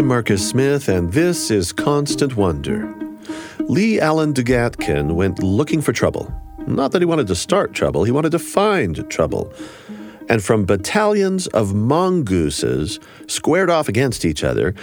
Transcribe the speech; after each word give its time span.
I'm 0.00 0.06
Marcus 0.06 0.48
Smart, 0.48 0.88
and 0.88 1.12
this 1.12 1.50
is 1.50 1.74
Constant 1.74 2.34
Wonder. 2.34 2.90
Lee 3.58 4.00
Alan 4.00 4.32
Dugatkin 4.32 5.12
went 5.12 5.42
looking 5.42 5.82
for 5.82 5.92
trouble. 5.92 6.32
Not 6.66 6.92
that 6.92 7.02
he 7.02 7.06
wanted 7.06 7.26
to 7.26 7.34
start 7.34 7.74
trouble, 7.74 8.04
he 8.04 8.10
wanted 8.10 8.32
to 8.32 8.38
find 8.38 9.06
trouble. 9.10 9.52
And 10.30 10.42
from 10.42 10.64
battalions 10.64 11.48
of 11.48 11.74
mongooses 11.74 12.98
squared 13.26 13.68
off 13.68 13.90
against 13.90 14.24
each 14.24 14.42
other, 14.42 14.74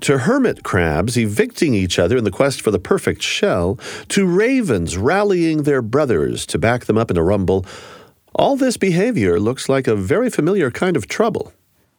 to 0.00 0.18
hermit 0.18 0.64
crabs 0.64 1.16
evicting 1.16 1.74
each 1.74 2.00
other 2.00 2.16
in 2.16 2.24
the 2.24 2.32
quest 2.32 2.60
for 2.60 2.72
the 2.72 2.80
perfect 2.80 3.22
shell, 3.22 3.78
to 4.08 4.26
ravens 4.26 4.96
rallying 4.96 5.62
their 5.62 5.82
brothers 5.82 6.44
to 6.46 6.58
back 6.58 6.86
them 6.86 6.98
up 6.98 7.12
in 7.12 7.16
a 7.16 7.22
rumble, 7.22 7.64
all 8.34 8.56
this 8.56 8.76
behavior 8.76 9.38
looks 9.38 9.68
like 9.68 9.86
a 9.86 9.94
very 9.94 10.28
familiar 10.28 10.68
kind 10.68 10.96
of 10.96 11.06
trouble 11.06 11.52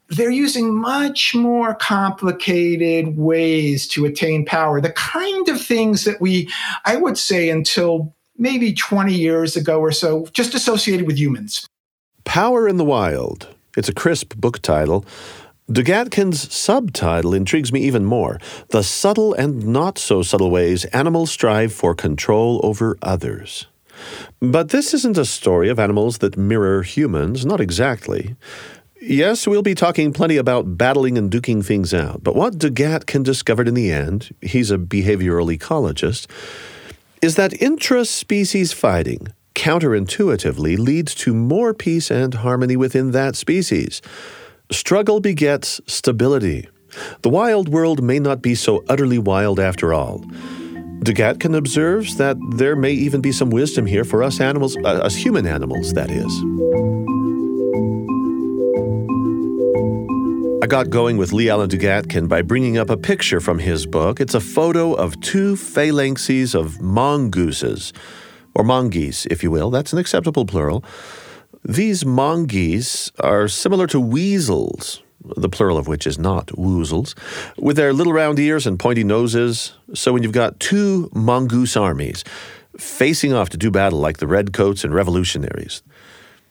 they're 0.09 0.31
using 0.31 0.75
much 0.75 1.35
more 1.35 1.75
complicated 1.75 3.17
ways 3.17 3.87
to 3.89 4.05
attain 4.05 4.45
power. 4.45 4.81
The 4.81 4.91
kind 4.91 5.47
of 5.49 5.61
things 5.61 6.03
that 6.03 6.19
we, 6.19 6.49
I 6.85 6.95
would 6.95 7.17
say, 7.17 7.49
until 7.49 8.15
maybe 8.37 8.73
20 8.73 9.13
years 9.13 9.55
ago 9.55 9.79
or 9.79 9.91
so, 9.91 10.27
just 10.31 10.55
associated 10.55 11.05
with 11.05 11.17
humans. 11.17 11.67
Power 12.23 12.67
in 12.67 12.77
the 12.77 12.85
Wild. 12.85 13.47
It's 13.77 13.89
a 13.89 13.93
crisp 13.93 14.35
book 14.35 14.61
title. 14.61 15.05
Dugatkin's 15.69 16.51
subtitle 16.51 17.35
intrigues 17.35 17.71
me 17.71 17.81
even 17.81 18.03
more 18.03 18.39
The 18.69 18.81
Subtle 18.81 19.35
and 19.35 19.67
Not 19.67 19.99
So 19.99 20.23
Subtle 20.23 20.49
Ways 20.49 20.85
Animals 20.85 21.29
Strive 21.29 21.71
for 21.71 21.93
Control 21.93 22.59
Over 22.63 22.97
Others. 23.03 23.67
But 24.39 24.69
this 24.69 24.93
isn't 24.93 25.17
a 25.17 25.25
story 25.25 25.69
of 25.69 25.77
animals 25.77 26.19
that 26.19 26.37
mirror 26.37 26.81
humans, 26.81 27.45
not 27.45 27.59
exactly. 27.61 28.35
Yes, 29.01 29.47
we'll 29.47 29.61
be 29.61 29.75
talking 29.75 30.11
plenty 30.11 30.35
about 30.35 30.77
battling 30.77 31.17
and 31.17 31.31
duking 31.31 31.65
things 31.65 31.93
out, 31.93 32.21
but 32.21 32.35
what 32.35 32.57
Dugatkin 32.57 33.23
discovered 33.23 33.69
in 33.69 33.73
the 33.73 33.91
end, 33.91 34.35
he's 34.41 34.71
a 34.71 34.77
behavioral 34.77 35.55
ecologist, 35.55 36.27
is 37.21 37.35
that 37.35 37.61
intra-species 37.61 38.73
fighting 38.73 39.29
counterintuitively 39.55 40.77
leads 40.77 41.15
to 41.15 41.33
more 41.33 41.73
peace 41.73 42.11
and 42.11 42.33
harmony 42.33 42.75
within 42.75 43.11
that 43.11 43.37
species. 43.37 44.01
Struggle 44.69 45.21
begets 45.21 45.79
stability. 45.87 46.67
The 47.21 47.29
wild 47.29 47.69
world 47.69 48.03
may 48.03 48.19
not 48.19 48.41
be 48.41 48.53
so 48.53 48.83
utterly 48.89 49.17
wild 49.17 49.61
after 49.61 49.93
all. 49.93 50.19
Dugatkin 51.03 51.55
observes 51.55 52.17
that 52.17 52.35
there 52.55 52.75
may 52.75 52.91
even 52.91 53.21
be 53.21 53.31
some 53.31 53.49
wisdom 53.49 53.85
here 53.85 54.03
for 54.03 54.23
us 54.23 54.41
animals, 54.41 54.75
uh, 54.83 54.89
us 54.89 55.15
human 55.15 55.45
animals, 55.45 55.93
that 55.93 56.11
is. 56.11 57.18
I 60.61 60.67
got 60.67 60.89
going 60.89 61.15
with 61.15 61.31
Lee 61.31 61.49
Alan 61.49 61.69
Dugatkin 61.69 62.27
by 62.27 62.41
bringing 62.41 62.77
up 62.77 62.89
a 62.89 62.97
picture 62.97 63.39
from 63.39 63.59
his 63.59 63.85
book. 63.85 64.19
It's 64.19 64.33
a 64.33 64.41
photo 64.41 64.93
of 64.93 65.17
two 65.21 65.55
phalanxes 65.55 66.53
of 66.53 66.81
mongooses, 66.81 67.93
or 68.53 68.65
mongoose, 68.65 69.25
if 69.27 69.41
you 69.41 69.51
will. 69.51 69.69
That's 69.69 69.93
an 69.93 69.99
acceptable 69.99 70.45
plural. 70.45 70.83
These 71.63 72.05
mongoose 72.05 73.09
are 73.21 73.47
similar 73.47 73.87
to 73.87 74.01
weasels, 74.01 75.01
the 75.23 75.47
plural 75.47 75.77
of 75.77 75.87
which 75.87 76.05
is 76.05 76.19
not 76.19 76.47
woozles, 76.47 77.17
with 77.57 77.77
their 77.77 77.93
little 77.93 78.11
round 78.11 78.37
ears 78.37 78.67
and 78.67 78.77
pointy 78.77 79.05
noses. 79.05 79.71
So 79.93 80.11
when 80.11 80.23
you've 80.23 80.33
got 80.33 80.59
two 80.59 81.09
mongoose 81.13 81.77
armies 81.77 82.25
facing 82.77 83.31
off 83.31 83.47
to 83.51 83.57
do 83.57 83.71
battle 83.71 83.99
like 83.99 84.17
the 84.17 84.27
redcoats 84.27 84.83
and 84.83 84.93
revolutionaries, 84.93 85.83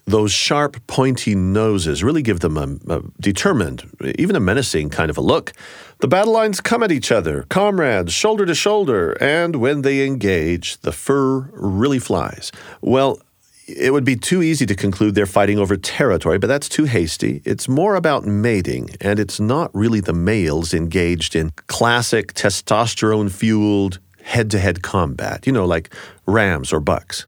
those 0.08 0.32
sharp, 0.32 0.84
pointy 0.86 1.34
noses 1.34 2.02
really 2.02 2.22
give 2.22 2.40
them 2.40 2.56
a, 2.56 2.96
a, 2.96 3.02
determined, 3.20 3.84
even 4.18 4.36
a 4.36 4.40
menacing 4.40 4.90
kind 4.90 5.10
of 5.10 5.18
a 5.18 5.20
look. 5.20 5.52
The 6.00 6.08
battle 6.08 6.32
lines 6.32 6.60
come 6.60 6.82
at 6.82 6.92
each 6.92 7.12
other, 7.12 7.44
comrades, 7.48 8.12
shoulder 8.12 8.46
to 8.46 8.54
shoulder, 8.54 9.12
and 9.20 9.56
when 9.56 9.82
they 9.82 10.06
engage, 10.06 10.78
the 10.78 10.92
fur 10.92 11.50
really 11.52 11.98
flies. 11.98 12.52
Well, 12.80 13.20
it 13.66 13.92
would 13.92 14.04
be 14.04 14.16
too 14.16 14.42
easy 14.42 14.64
to 14.64 14.74
conclude 14.74 15.14
they're 15.14 15.26
fighting 15.26 15.58
over 15.58 15.76
territory, 15.76 16.38
but 16.38 16.46
that's 16.46 16.70
too 16.70 16.84
hasty. 16.84 17.42
It's 17.44 17.68
more 17.68 17.94
about 17.94 18.24
mating, 18.24 18.90
and 19.00 19.18
it's 19.18 19.38
not 19.38 19.70
really 19.74 20.00
the 20.00 20.14
males 20.14 20.72
engaged 20.72 21.36
in 21.36 21.50
classic 21.66 22.32
testosterone 22.32 23.30
fueled 23.30 23.98
head 24.22 24.50
to 24.52 24.58
head 24.58 24.82
combat, 24.82 25.46
you 25.46 25.52
know, 25.52 25.66
like 25.66 25.92
rams 26.26 26.72
or 26.72 26.80
bucks 26.80 27.26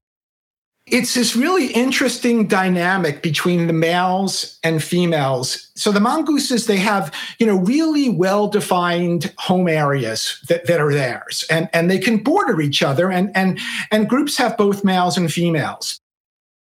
it's 0.93 1.15
this 1.15 1.37
really 1.37 1.69
interesting 1.69 2.47
dynamic 2.47 3.23
between 3.23 3.67
the 3.67 3.73
males 3.73 4.59
and 4.63 4.83
females. 4.83 5.71
So 5.75 5.93
the 5.93 6.01
mongooses, 6.01 6.67
they 6.67 6.79
have, 6.79 7.15
you 7.39 7.47
know, 7.47 7.59
really 7.59 8.11
well-defined 8.11 9.33
home 9.39 9.69
areas 9.69 10.39
that, 10.49 10.67
that 10.67 10.81
are 10.81 10.93
theirs. 10.93 11.45
And, 11.51 11.69
and 11.73 11.91
they 11.91 11.99
can 11.99 12.19
border 12.19 12.61
each 12.61 12.83
other 12.83 13.11
and, 13.11 13.31
and, 13.35 13.59
and 13.91 14.09
groups 14.09 14.37
have 14.37 14.57
both 14.57 14.85
males 14.85 15.17
and 15.17 15.33
females. 15.33 16.01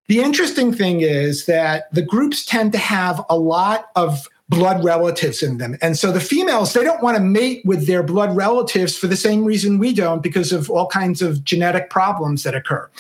The 0.08 0.20
interesting 0.20 0.72
thing 0.72 1.02
is 1.02 1.46
that 1.46 1.92
the 1.92 2.02
groups 2.02 2.44
tend 2.44 2.72
to 2.72 2.78
have 2.78 3.24
a 3.30 3.38
lot 3.38 3.90
of 3.94 4.26
blood 4.50 4.84
relatives 4.84 5.42
in 5.42 5.58
them. 5.58 5.78
And 5.80 5.96
so 5.96 6.10
the 6.10 6.20
females, 6.20 6.72
they 6.72 6.82
don't 6.82 7.02
want 7.02 7.16
to 7.16 7.22
mate 7.22 7.62
with 7.64 7.86
their 7.86 8.02
blood 8.02 8.34
relatives 8.36 8.98
for 8.98 9.06
the 9.06 9.16
same 9.16 9.44
reason 9.44 9.78
we 9.78 9.94
don't, 9.94 10.22
because 10.22 10.52
of 10.52 10.68
all 10.68 10.88
kinds 10.88 11.22
of 11.22 11.44
genetic 11.44 11.88
problems 11.88 12.42
that 12.42 12.54
occur. 12.54 12.90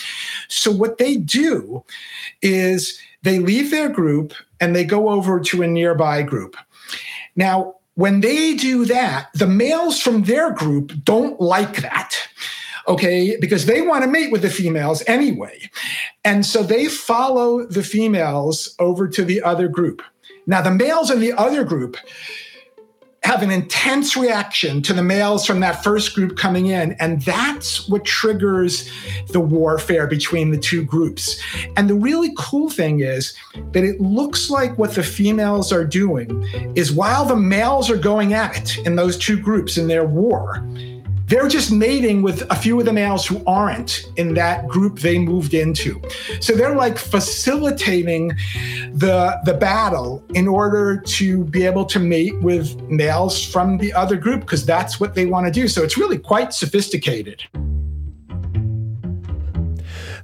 So 0.48 0.70
what 0.70 0.98
they 0.98 1.16
do 1.16 1.84
is 2.40 2.98
they 3.22 3.40
leave 3.40 3.72
their 3.72 3.88
group 3.88 4.32
and 4.60 4.74
they 4.74 4.84
go 4.84 5.10
over 5.10 5.40
to 5.40 5.62
a 5.62 5.66
nearby 5.66 6.22
group. 6.22 6.56
Now, 7.34 7.74
when 7.94 8.20
they 8.20 8.54
do 8.54 8.84
that, 8.86 9.28
the 9.34 9.48
males 9.48 10.00
from 10.00 10.22
their 10.22 10.52
group 10.52 10.92
don't 11.04 11.40
like 11.40 11.82
that 11.82 12.16
okay, 12.88 13.36
because 13.40 13.66
they 13.66 13.82
want 13.82 14.02
to 14.02 14.10
mate 14.10 14.32
with 14.32 14.42
the 14.42 14.50
females 14.50 15.02
anyway. 15.06 15.70
And 16.24 16.44
so 16.44 16.62
they 16.62 16.86
follow 16.86 17.64
the 17.66 17.84
females 17.84 18.74
over 18.78 19.06
to 19.06 19.24
the 19.24 19.42
other 19.42 19.68
group. 19.68 20.02
Now, 20.46 20.62
the 20.62 20.70
males 20.70 21.10
in 21.10 21.20
the 21.20 21.32
other 21.32 21.64
group 21.64 21.96
have 23.22 23.42
an 23.42 23.50
intense 23.50 24.16
reaction 24.16 24.80
to 24.80 24.94
the 24.94 25.02
males 25.02 25.44
from 25.44 25.60
that 25.60 25.84
first 25.84 26.14
group 26.14 26.38
coming 26.38 26.66
in. 26.66 26.92
And 26.94 27.20
that's 27.22 27.86
what 27.88 28.04
triggers 28.04 28.90
the 29.28 29.40
warfare 29.40 30.06
between 30.06 30.50
the 30.50 30.58
two 30.58 30.82
groups. 30.82 31.40
And 31.76 31.88
the 31.88 31.94
really 31.94 32.32
cool 32.38 32.70
thing 32.70 33.00
is 33.00 33.36
that 33.72 33.84
it 33.84 34.00
looks 34.00 34.48
like 34.48 34.78
what 34.78 34.94
the 34.94 35.02
females 35.02 35.70
are 35.70 35.84
doing 35.84 36.42
is 36.74 36.92
while 36.92 37.26
the 37.26 37.36
males 37.36 37.90
are 37.90 37.98
going 37.98 38.32
at 38.32 38.56
it 38.56 38.86
in 38.86 38.96
those 38.96 39.18
two 39.18 39.38
groups 39.38 39.76
in 39.76 39.86
their 39.86 40.04
war, 40.04 40.66
they're 41.30 41.48
just 41.48 41.70
mating 41.70 42.22
with 42.22 42.42
a 42.50 42.56
few 42.56 42.78
of 42.80 42.84
the 42.84 42.92
males 42.92 43.24
who 43.24 43.40
aren't 43.46 44.04
in 44.16 44.34
that 44.34 44.66
group 44.66 44.98
they 44.98 45.16
moved 45.16 45.54
into. 45.54 46.02
So 46.40 46.54
they're 46.54 46.74
like 46.74 46.98
facilitating 46.98 48.32
the, 48.92 49.40
the 49.44 49.54
battle 49.54 50.24
in 50.34 50.48
order 50.48 51.00
to 51.00 51.44
be 51.44 51.64
able 51.64 51.84
to 51.84 52.00
mate 52.00 52.38
with 52.42 52.76
males 52.90 53.44
from 53.44 53.78
the 53.78 53.92
other 53.92 54.16
group 54.16 54.40
because 54.40 54.66
that's 54.66 54.98
what 54.98 55.14
they 55.14 55.26
want 55.26 55.46
to 55.46 55.52
do. 55.52 55.68
So 55.68 55.84
it's 55.84 55.96
really 55.96 56.18
quite 56.18 56.52
sophisticated. 56.52 57.44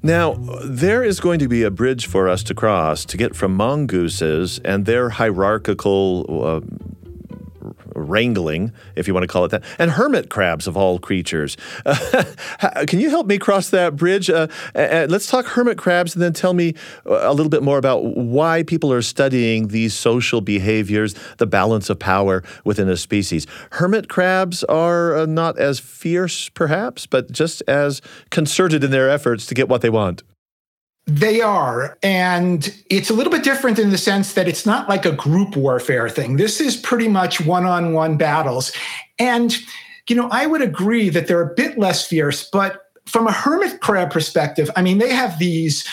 Now, 0.03 0.35
there 0.65 1.05
is 1.05 1.21
going 1.21 1.39
to 1.39 1.49
be 1.49 1.63
a 1.63 1.71
bridge 1.71 2.07
for 2.07 2.29
us 2.29 2.43
to 2.45 2.55
cross 2.55 3.05
to 3.07 3.17
get 3.17 3.35
from 3.35 3.55
mongooses 3.55 4.61
and 4.65 4.87
their 4.87 5.11
hierarchical 5.11 6.27
uh, 6.45 6.61
wrangling, 8.07 8.73
if 8.95 9.07
you 9.07 9.15
want 9.15 9.25
to 9.25 9.29
call 9.29 9.45
it 9.45 9.51
that, 9.51 9.63
and 9.79 9.93
hermit 9.93 10.31
crabs 10.31 10.67
of 10.67 10.77
all 10.77 10.99
creatures. 10.99 11.57
Uh, 12.63 12.85
can 12.87 13.01
you 13.01 13.11
help 13.11 13.27
me 13.27 13.39
cross 13.39 13.71
that 13.71 13.97
bridge? 13.97 14.31
Uh, 14.31 14.47
uh, 14.75 15.07
let's 15.11 15.27
talk 15.27 15.45
hermit 15.47 15.77
crabs 15.77 16.15
and 16.15 16.23
then 16.23 16.33
tell 16.33 16.55
me 16.55 16.75
a 17.05 17.33
little 17.35 17.51
bit 17.51 17.63
more 17.63 17.77
about 17.77 18.05
why 18.17 18.63
people 18.63 18.93
are 18.93 19.03
studying 19.03 19.69
these 19.69 19.95
social 19.95 20.41
behaviors, 20.41 21.15
the 21.37 21.47
balance 21.47 21.91
of 21.91 21.99
power 21.99 22.43
within 22.65 22.89
a 22.89 22.97
species. 22.97 23.47
Hermit 23.73 24.09
crabs 24.09 24.65
are 24.65 25.17
uh, 25.17 25.27
not 25.27 25.59
as 25.59 25.79
fierce, 25.79 26.49
perhaps, 26.51 27.07
but 27.07 27.31
just 27.31 27.63
as 27.69 28.01
concerted 28.31 28.83
in 28.83 28.91
their 28.91 29.11
efforts 29.11 29.47
to 29.47 29.55
get 29.55 29.69
what 29.69 29.83
they 29.83 29.91
want. 29.91 30.23
They 31.07 31.41
are. 31.41 31.97
And 32.03 32.75
it's 32.91 33.11
a 33.11 33.15
little 33.15 33.31
bit 33.31 33.45
different 33.45 33.79
in 33.79 33.91
the 33.91 33.99
sense 33.99 34.35
that 34.35 34.49
it's 34.49 34.67
not 34.67 34.89
like 34.89 35.07
a 35.07 35.13
group 35.13 35.57
warfare 35.57 36.09
thing. 36.09 36.37
This 36.37 36.61
is 36.61 36.77
pretty 36.77 37.07
much 37.07 37.41
one 37.41 37.65
on 37.65 37.93
one 37.93 38.17
battles. 38.17 38.73
And, 39.19 39.57
you 40.09 40.17
know, 40.17 40.29
I 40.33 40.47
would 40.47 40.63
agree 40.63 41.09
that 41.11 41.29
they're 41.29 41.49
a 41.49 41.55
bit 41.55 41.79
less 41.79 42.07
fierce, 42.07 42.49
but 42.51 42.91
from 43.07 43.29
a 43.29 43.33
hermit 43.33 43.81
crab 43.81 44.11
perspective, 44.11 44.69
I 44.75 44.83
mean, 44.83 44.99
they 44.99 45.13
have 45.13 45.39
these 45.39 45.87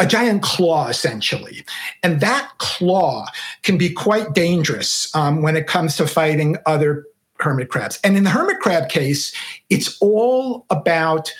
a 0.00 0.06
giant 0.06 0.42
claw 0.42 0.88
essentially 0.88 1.62
and 2.02 2.20
that 2.20 2.50
claw 2.56 3.26
can 3.62 3.76
be 3.76 3.90
quite 3.90 4.32
dangerous 4.32 5.14
um, 5.14 5.42
when 5.42 5.56
it 5.56 5.66
comes 5.66 5.94
to 5.96 6.06
fighting 6.06 6.56
other 6.64 7.04
hermit 7.38 7.68
crabs 7.68 8.00
and 8.02 8.16
in 8.16 8.24
the 8.24 8.30
hermit 8.30 8.58
crab 8.60 8.88
case 8.88 9.30
it's 9.68 9.98
all 10.00 10.64
about 10.70 11.30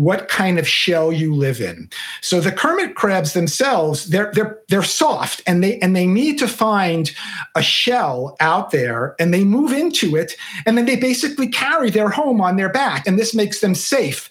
what 0.00 0.28
kind 0.28 0.58
of 0.58 0.66
shell 0.66 1.12
you 1.12 1.34
live 1.34 1.60
in. 1.60 1.86
So 2.22 2.40
the 2.40 2.52
hermit 2.52 2.94
crabs 2.94 3.34
themselves, 3.34 4.06
they're 4.06 4.32
they're 4.32 4.58
they're 4.68 4.82
soft 4.82 5.42
and 5.46 5.62
they 5.62 5.78
and 5.80 5.94
they 5.94 6.06
need 6.06 6.38
to 6.38 6.48
find 6.48 7.14
a 7.54 7.62
shell 7.62 8.34
out 8.40 8.70
there 8.70 9.14
and 9.18 9.34
they 9.34 9.44
move 9.44 9.72
into 9.74 10.16
it 10.16 10.36
and 10.64 10.78
then 10.78 10.86
they 10.86 10.96
basically 10.96 11.48
carry 11.48 11.90
their 11.90 12.08
home 12.08 12.40
on 12.40 12.56
their 12.56 12.70
back 12.70 13.06
and 13.06 13.18
this 13.18 13.34
makes 13.34 13.60
them 13.60 13.74
safe 13.74 14.30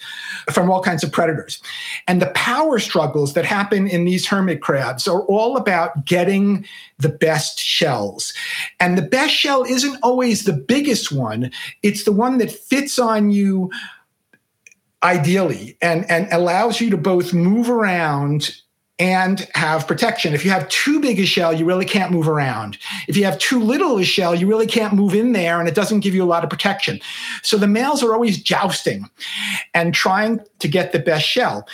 from 0.52 0.72
all 0.72 0.82
kinds 0.82 1.04
of 1.04 1.12
predators. 1.12 1.62
And 2.08 2.20
the 2.20 2.32
power 2.32 2.80
struggles 2.80 3.34
that 3.34 3.46
happen 3.46 3.88
in 3.88 4.06
these 4.06 4.26
hermit 4.26 4.64
crabs 4.64 5.08
are 5.08 5.22
all 5.26 5.56
about 5.56 6.04
getting 6.04 6.66
the 6.98 7.10
best 7.10 7.60
shells. 7.60 8.34
And 8.80 8.98
the 8.98 9.04
best 9.04 9.36
shell 9.36 9.64
isn't 9.64 10.00
always 10.02 10.46
the 10.46 10.54
biggest 10.54 11.12
one, 11.12 11.52
it's 11.84 12.06
the 12.06 12.12
one 12.12 12.40
that 12.40 12.50
fits 12.50 12.98
on 12.98 13.30
you 13.30 13.70
ideally 15.04 15.78
and, 15.82 16.10
and 16.10 16.28
allows 16.32 16.82
you 16.82 16.90
to 16.90 16.98
both 16.98 17.34
move 17.34 17.70
around 17.70 18.62
and 19.00 19.48
have 19.56 19.88
protection. 19.88 20.34
If 20.34 20.44
you 20.44 20.52
have 20.52 20.68
too 20.68 21.00
big 21.00 21.20
a 21.20 21.26
shell, 21.26 21.54
you 21.54 21.64
really 21.64 21.86
can't 21.86 22.12
move 22.12 22.28
around. 22.28 22.78
If 23.08 23.16
you 23.16 23.24
have 23.24 23.40
too 23.40 23.60
little 23.60 23.98
a 23.98 24.04
shell, 24.04 24.36
you 24.36 24.46
really 24.46 24.68
can't 24.68 24.94
move 24.94 25.16
in 25.16 25.32
there 25.32 25.60
and 25.60 25.70
it 25.70 25.76
doesn't 25.76 26.02
give 26.02 26.14
you 26.14 26.24
a 26.24 26.26
lot 26.28 26.44
of 26.44 26.50
protection. 26.50 27.00
So 27.42 27.58
the 27.58 27.68
males 27.68 28.04
are 28.04 28.14
always 28.14 28.42
jousting 28.42 29.10
and 29.74 29.94
trying 29.94 30.42
to 30.60 30.68
get 30.68 30.92
the 30.92 31.00
best 31.00 31.26
shell. 31.26 31.66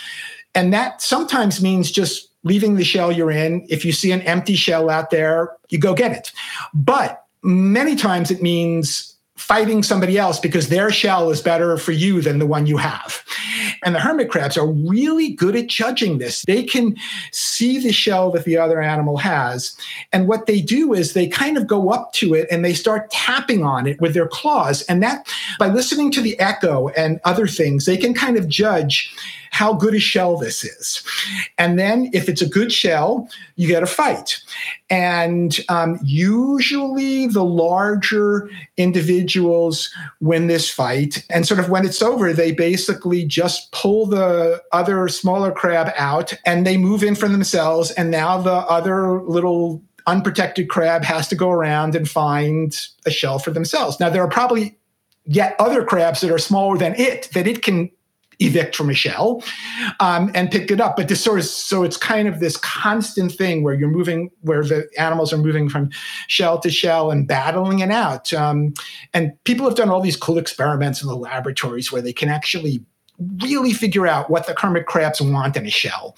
And 0.53 0.71
that 0.71 1.01
sometimes 1.01 1.63
means 1.63 1.91
just 1.91 2.29
leaving 2.43 2.75
the 2.75 2.83
shell 2.83 3.11
you're 3.11 3.31
in. 3.31 3.65
If 3.69 3.83
you 3.83 3.91
see 3.91 4.11
an 4.11 4.21
empty 4.21 4.55
shell 4.55 4.91
out 4.91 5.09
there, 5.09 5.51
you 5.69 5.79
go 5.79 5.95
get 5.95 6.11
it. 6.11 6.31
But 6.75 7.25
many 7.41 7.95
times 7.95 8.29
it 8.29 8.43
means 8.43 9.14
fighting 9.45 9.83
somebody 9.83 10.17
else 10.17 10.39
because 10.39 10.69
their 10.69 10.89
shell 10.89 11.29
is 11.29 11.39
better 11.39 11.77
for 11.77 11.91
you 11.91 12.19
than 12.19 12.39
the 12.39 12.47
one 12.47 12.65
you 12.65 12.77
have. 12.77 13.23
And 13.83 13.93
the 13.93 13.99
hermit 13.99 14.31
crabs 14.31 14.57
are 14.57 14.65
really 14.65 15.33
good 15.33 15.55
at 15.55 15.67
judging 15.67 16.17
this. 16.17 16.41
They 16.41 16.63
can 16.63 16.97
see 17.31 17.77
the 17.77 17.91
shell 17.91 18.31
that 18.31 18.45
the 18.45 18.57
other 18.57 18.81
animal 18.81 19.17
has. 19.17 19.77
And 20.11 20.27
what 20.27 20.47
they 20.47 20.61
do 20.61 20.95
is 20.95 21.13
they 21.13 21.27
kind 21.27 21.57
of 21.57 21.67
go 21.67 21.91
up 21.91 22.11
to 22.13 22.33
it 22.33 22.47
and 22.49 22.65
they 22.65 22.73
start 22.73 23.11
tapping 23.11 23.63
on 23.63 23.85
it 23.85 24.01
with 24.01 24.15
their 24.15 24.27
claws. 24.27 24.81
And 24.83 25.03
that, 25.03 25.31
by 25.59 25.67
listening 25.67 26.09
to 26.13 26.21
the 26.21 26.39
echo 26.39 26.87
and 26.89 27.19
other 27.23 27.45
things, 27.45 27.85
they 27.85 27.97
can 27.97 28.15
kind 28.15 28.37
of 28.37 28.47
judge 28.47 29.13
how 29.51 29.73
good 29.73 29.95
a 29.95 29.99
shell 29.99 30.37
this 30.37 30.63
is. 30.63 31.03
And 31.57 31.79
then 31.79 32.09
if 32.13 32.29
it's 32.29 32.41
a 32.41 32.47
good 32.47 32.71
shell, 32.71 33.29
you 33.55 33.67
get 33.67 33.83
a 33.83 33.87
fight. 33.87 34.41
And 34.89 35.57
um, 35.69 35.99
usually 36.03 37.27
the 37.27 37.43
larger 37.43 38.49
individuals 38.77 39.89
win 40.19 40.47
this 40.47 40.69
fight. 40.69 41.25
And 41.29 41.47
sort 41.47 41.59
of 41.59 41.69
when 41.69 41.85
it's 41.85 42.01
over, 42.01 42.33
they 42.33 42.51
basically 42.51 43.25
just 43.25 43.71
pull 43.71 44.05
the 44.05 44.61
other 44.71 45.07
smaller 45.07 45.51
crab 45.51 45.91
out 45.97 46.33
and 46.45 46.65
they 46.65 46.77
move 46.77 47.03
in 47.03 47.15
for 47.15 47.27
themselves. 47.27 47.91
And 47.91 48.11
now 48.11 48.37
the 48.37 48.51
other 48.51 49.21
little 49.21 49.81
unprotected 50.07 50.69
crab 50.69 51.03
has 51.03 51.27
to 51.29 51.35
go 51.35 51.49
around 51.49 51.95
and 51.95 52.09
find 52.09 52.79
a 53.05 53.11
shell 53.11 53.39
for 53.39 53.51
themselves. 53.51 53.99
Now, 53.99 54.09
there 54.09 54.23
are 54.23 54.29
probably 54.29 54.77
yet 55.25 55.55
other 55.59 55.83
crabs 55.83 56.21
that 56.21 56.31
are 56.31 56.37
smaller 56.37 56.77
than 56.77 56.93
it 56.95 57.29
that 57.33 57.47
it 57.47 57.63
can 57.63 57.89
evict 58.39 58.75
from 58.75 58.89
a 58.89 58.93
shell 58.93 59.43
um, 59.99 60.31
and 60.33 60.51
pick 60.51 60.71
it 60.71 60.81
up. 60.81 60.95
But 60.95 61.07
this 61.07 61.23
sort 61.23 61.39
of 61.39 61.45
so 61.45 61.83
it's 61.83 61.97
kind 61.97 62.27
of 62.27 62.39
this 62.39 62.57
constant 62.57 63.31
thing 63.31 63.63
where 63.63 63.73
you're 63.73 63.89
moving, 63.89 64.31
where 64.41 64.63
the 64.63 64.87
animals 64.97 65.33
are 65.33 65.37
moving 65.37 65.69
from 65.69 65.89
shell 66.27 66.59
to 66.59 66.69
shell 66.69 67.11
and 67.11 67.27
battling 67.27 67.79
it 67.79 67.91
out. 67.91 68.33
Um, 68.33 68.73
and 69.13 69.31
people 69.43 69.65
have 69.65 69.75
done 69.75 69.89
all 69.89 70.01
these 70.01 70.17
cool 70.17 70.37
experiments 70.37 71.01
in 71.01 71.07
the 71.07 71.15
laboratories 71.15 71.91
where 71.91 72.01
they 72.01 72.13
can 72.13 72.29
actually 72.29 72.83
really 73.41 73.73
figure 73.73 74.07
out 74.07 74.29
what 74.29 74.47
the 74.47 74.55
hermit 74.57 74.85
crabs 74.85 75.21
want 75.21 75.55
in 75.55 75.65
a 75.65 75.69
shell. 75.69 76.15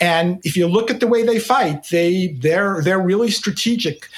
And 0.00 0.40
if 0.44 0.56
you 0.56 0.66
look 0.66 0.90
at 0.90 1.00
the 1.00 1.06
way 1.06 1.22
they 1.22 1.38
fight, 1.38 1.86
they 1.90 2.36
they're 2.40 2.82
they're 2.82 3.00
really 3.00 3.30
strategic 3.30 4.08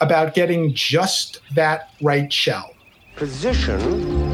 about 0.00 0.34
getting 0.34 0.74
just 0.74 1.40
that 1.54 1.90
right 2.00 2.32
shell. 2.32 2.70
Position 3.18 3.80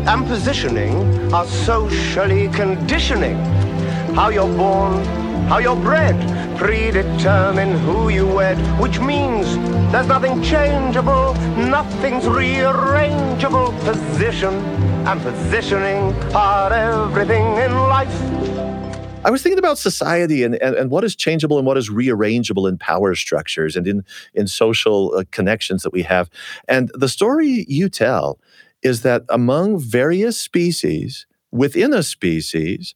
and 0.07 0.27
positioning 0.27 1.33
are 1.33 1.47
socially 1.47 2.49
conditioning. 2.49 3.37
How 4.15 4.29
you're 4.29 4.55
born, 4.59 5.03
how 5.49 5.57
you're 5.57 5.75
bred, 5.75 6.15
predetermine 6.59 7.79
who 7.79 8.11
you 8.11 8.27
wed, 8.27 8.59
which 8.79 9.01
means 9.01 9.57
there's 9.91 10.07
nothing 10.07 10.43
changeable, 10.43 11.33
nothing's 11.57 12.25
rearrangeable. 12.25 13.73
Position 13.85 14.53
and 14.53 15.19
positioning 15.23 16.13
are 16.35 16.71
everything 16.71 17.57
in 17.57 17.73
life. 17.73 18.35
I 19.25 19.31
was 19.31 19.43
thinking 19.43 19.59
about 19.59 19.79
society 19.79 20.43
and, 20.43 20.57
and, 20.57 20.77
and, 20.77 20.91
what 20.91 21.03
is 21.03 21.17
changeable 21.17 21.57
and 21.57 21.67
what 21.67 21.79
is 21.79 21.89
rearrangeable 21.89 22.69
in 22.69 22.77
power 22.77 23.15
structures 23.15 23.75
and 23.75 23.87
in, 23.87 24.05
in 24.35 24.47
social 24.47 25.17
uh, 25.17 25.25
connections 25.31 25.83
that 25.83 25.95
we 25.95 26.03
have. 26.03 26.29
And 26.69 26.91
the 26.93 27.09
story 27.09 27.65
you 27.67 27.89
tell 27.89 28.39
is 28.85 29.03
that 29.03 29.23
among 29.29 29.79
various 29.81 30.41
species 30.41 31.27
within 31.51 31.93
a 31.95 32.03
species, 32.03 32.95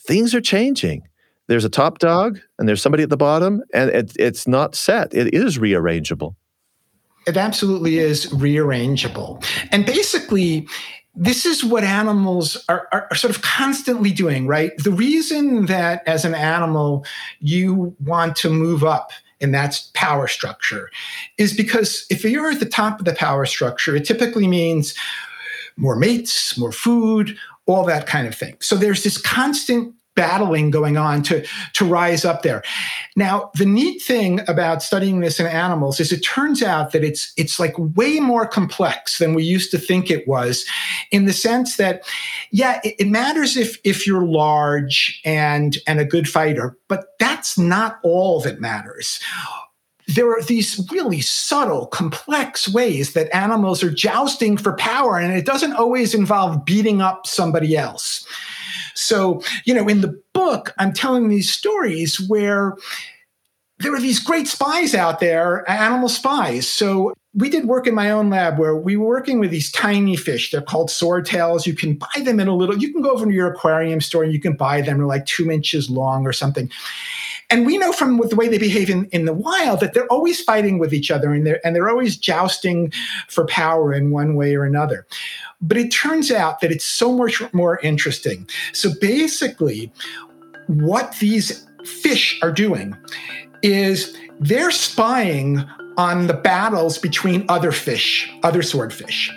things 0.00 0.34
are 0.34 0.40
changing. 0.40 1.06
There's 1.46 1.64
a 1.64 1.68
top 1.70 1.98
dog 1.98 2.40
and 2.58 2.68
there's 2.68 2.82
somebody 2.82 3.02
at 3.02 3.10
the 3.10 3.16
bottom, 3.16 3.62
and 3.72 3.90
it, 3.90 4.12
it's 4.18 4.48
not 4.48 4.74
set. 4.74 5.14
It 5.14 5.32
is 5.34 5.58
rearrangeable. 5.58 6.34
It 7.26 7.36
absolutely 7.36 7.98
is 7.98 8.26
rearrangeable. 8.26 9.44
And 9.70 9.84
basically, 9.84 10.68
this 11.14 11.46
is 11.46 11.64
what 11.64 11.82
animals 11.82 12.62
are, 12.68 12.88
are, 12.92 13.14
sort 13.14 13.34
of 13.34 13.42
constantly 13.42 14.12
doing, 14.12 14.46
right? 14.46 14.72
The 14.78 14.92
reason 14.92 15.66
that 15.66 16.06
as 16.06 16.24
an 16.24 16.34
animal 16.34 17.04
you 17.40 17.96
want 18.00 18.36
to 18.36 18.50
move 18.50 18.84
up 18.84 19.10
in 19.40 19.52
that's 19.52 19.90
power 19.94 20.26
structure 20.28 20.90
is 21.38 21.56
because 21.56 22.06
if 22.10 22.24
you're 22.24 22.50
at 22.50 22.60
the 22.60 22.66
top 22.66 22.98
of 22.98 23.04
the 23.04 23.14
power 23.14 23.46
structure, 23.46 23.94
it 23.94 24.04
typically 24.04 24.46
means 24.46 24.94
more 25.76 25.96
mates, 25.96 26.56
more 26.58 26.72
food, 26.72 27.36
all 27.66 27.84
that 27.84 28.06
kind 28.06 28.26
of 28.26 28.34
thing. 28.34 28.56
So 28.60 28.76
there's 28.76 29.02
this 29.02 29.18
constant 29.18 29.94
battling 30.16 30.70
going 30.70 30.96
on 30.96 31.22
to, 31.22 31.46
to 31.74 31.84
rise 31.84 32.24
up 32.24 32.42
there. 32.42 32.62
Now, 33.14 33.50
the 33.54 33.66
neat 33.66 34.02
thing 34.02 34.40
about 34.48 34.82
studying 34.82 35.20
this 35.20 35.38
in 35.38 35.46
animals 35.46 36.00
is 36.00 36.10
it 36.10 36.24
turns 36.24 36.62
out 36.62 36.92
that 36.92 37.04
it's 37.04 37.32
it's 37.36 37.60
like 37.60 37.74
way 37.78 38.18
more 38.18 38.46
complex 38.46 39.18
than 39.18 39.34
we 39.34 39.44
used 39.44 39.70
to 39.70 39.78
think 39.78 40.10
it 40.10 40.26
was, 40.26 40.66
in 41.12 41.26
the 41.26 41.32
sense 41.32 41.76
that, 41.76 42.02
yeah, 42.50 42.80
it, 42.82 42.96
it 42.98 43.08
matters 43.08 43.56
if 43.56 43.78
if 43.84 44.06
you're 44.06 44.26
large 44.26 45.20
and 45.24 45.78
and 45.86 46.00
a 46.00 46.04
good 46.04 46.28
fighter, 46.28 46.76
but 46.88 47.14
that's 47.20 47.56
not 47.56 47.98
all 48.02 48.40
that 48.40 48.60
matters 48.60 49.20
there 50.08 50.30
are 50.30 50.42
these 50.42 50.86
really 50.92 51.20
subtle, 51.20 51.86
complex 51.86 52.68
ways 52.68 53.12
that 53.14 53.34
animals 53.34 53.82
are 53.82 53.90
jousting 53.90 54.56
for 54.56 54.76
power, 54.76 55.18
and 55.18 55.32
it 55.36 55.44
doesn't 55.44 55.72
always 55.72 56.14
involve 56.14 56.64
beating 56.64 57.02
up 57.02 57.26
somebody 57.26 57.76
else. 57.76 58.24
So, 58.96 59.42
you 59.64 59.74
know, 59.74 59.88
in 59.88 60.00
the 60.00 60.20
book, 60.32 60.74
I'm 60.78 60.92
telling 60.92 61.28
these 61.28 61.52
stories 61.52 62.20
where 62.20 62.76
there 63.78 63.94
are 63.94 64.00
these 64.00 64.20
great 64.20 64.48
spies 64.48 64.94
out 64.94 65.20
there, 65.20 65.68
animal 65.70 66.08
spies. 66.08 66.66
So 66.68 67.12
we 67.34 67.50
did 67.50 67.66
work 67.66 67.86
in 67.86 67.94
my 67.94 68.10
own 68.10 68.30
lab 68.30 68.58
where 68.58 68.74
we 68.74 68.96
were 68.96 69.06
working 69.06 69.38
with 69.38 69.50
these 69.50 69.70
tiny 69.70 70.16
fish. 70.16 70.50
They're 70.50 70.62
called 70.62 70.88
swordtails. 70.88 71.66
You 71.66 71.74
can 71.74 71.94
buy 71.94 72.22
them 72.22 72.40
in 72.40 72.48
a 72.48 72.56
little, 72.56 72.78
you 72.78 72.90
can 72.90 73.02
go 73.02 73.10
over 73.10 73.26
to 73.26 73.32
your 73.32 73.52
aquarium 73.52 74.00
store 74.00 74.24
and 74.24 74.32
you 74.32 74.40
can 74.40 74.56
buy 74.56 74.80
them. 74.80 74.96
They're 74.96 75.06
like 75.06 75.26
two 75.26 75.50
inches 75.50 75.90
long 75.90 76.26
or 76.26 76.32
something. 76.32 76.70
And 77.48 77.64
we 77.64 77.78
know 77.78 77.92
from 77.92 78.18
the 78.18 78.36
way 78.36 78.48
they 78.48 78.58
behave 78.58 78.90
in, 78.90 79.04
in 79.06 79.24
the 79.24 79.32
wild 79.32 79.80
that 79.80 79.94
they're 79.94 80.06
always 80.12 80.42
fighting 80.42 80.78
with 80.78 80.92
each 80.92 81.10
other 81.10 81.32
and 81.32 81.46
they're, 81.46 81.64
and 81.64 81.76
they're 81.76 81.88
always 81.88 82.16
jousting 82.16 82.92
for 83.28 83.46
power 83.46 83.92
in 83.92 84.10
one 84.10 84.34
way 84.34 84.54
or 84.56 84.64
another. 84.64 85.06
But 85.60 85.76
it 85.76 85.90
turns 85.90 86.30
out 86.30 86.60
that 86.60 86.72
it's 86.72 86.84
so 86.84 87.12
much 87.12 87.42
more 87.52 87.78
interesting. 87.80 88.48
So 88.72 88.90
basically, 89.00 89.92
what 90.66 91.16
these 91.20 91.66
fish 91.84 92.38
are 92.42 92.52
doing 92.52 92.96
is 93.62 94.16
they're 94.40 94.70
spying 94.70 95.64
on 95.96 96.26
the 96.26 96.34
battles 96.34 96.98
between 96.98 97.44
other 97.48 97.72
fish, 97.72 98.30
other 98.42 98.62
swordfish. 98.62 99.32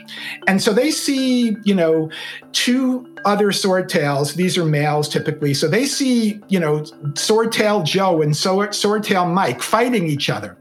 And 0.48 0.62
so 0.62 0.74
they 0.74 0.92
see, 0.92 1.56
you 1.63 1.74
know, 1.74 2.10
two 2.51 3.08
other 3.25 3.48
swordtails. 3.48 4.36
These 4.36 4.58
are 4.58 4.66
males 4.66 5.08
typically. 5.08 5.54
So 5.54 5.68
they 5.68 5.86
see, 5.86 6.42
you 6.50 6.60
know, 6.60 6.82
swordtail 7.13 7.86
Joe 7.86 8.22
and 8.22 8.34
swordtail 8.34 9.32
Mike 9.34 9.62
fighting 9.62 10.08
each 10.08 10.30
other. 10.30 10.58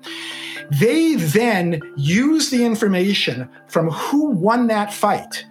They 0.81 1.14
then 1.17 1.81
use 1.97 2.50
the 2.50 2.64
information 2.64 3.49
from 3.69 3.90
who 3.90 4.26
won 4.31 4.67
that 4.67 4.93
fight 4.93 5.45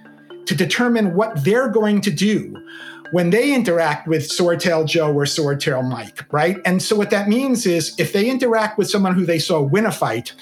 to 0.46 0.56
determine 0.56 1.14
what 1.14 1.44
they're 1.44 1.70
going 1.70 2.02
to 2.02 2.12
do 2.12 2.56
when 3.12 3.30
they 3.30 3.54
interact 3.54 4.08
with 4.08 4.30
Swordtail 4.30 4.86
Joe 4.86 5.14
or 5.14 5.24
Swordtail 5.24 5.88
Mike, 5.88 6.26
right? 6.32 6.58
And 6.66 6.82
so 6.82 6.96
what 6.96 7.10
that 7.10 7.28
means 7.28 7.66
is 7.66 7.96
if 7.98 8.14
they 8.14 8.30
interact 8.30 8.78
with 8.78 8.90
someone 8.90 9.14
who 9.14 9.26
they 9.26 9.40
saw 9.40 9.62
win 9.62 9.86
a 9.86 9.92
fight, 9.92 10.34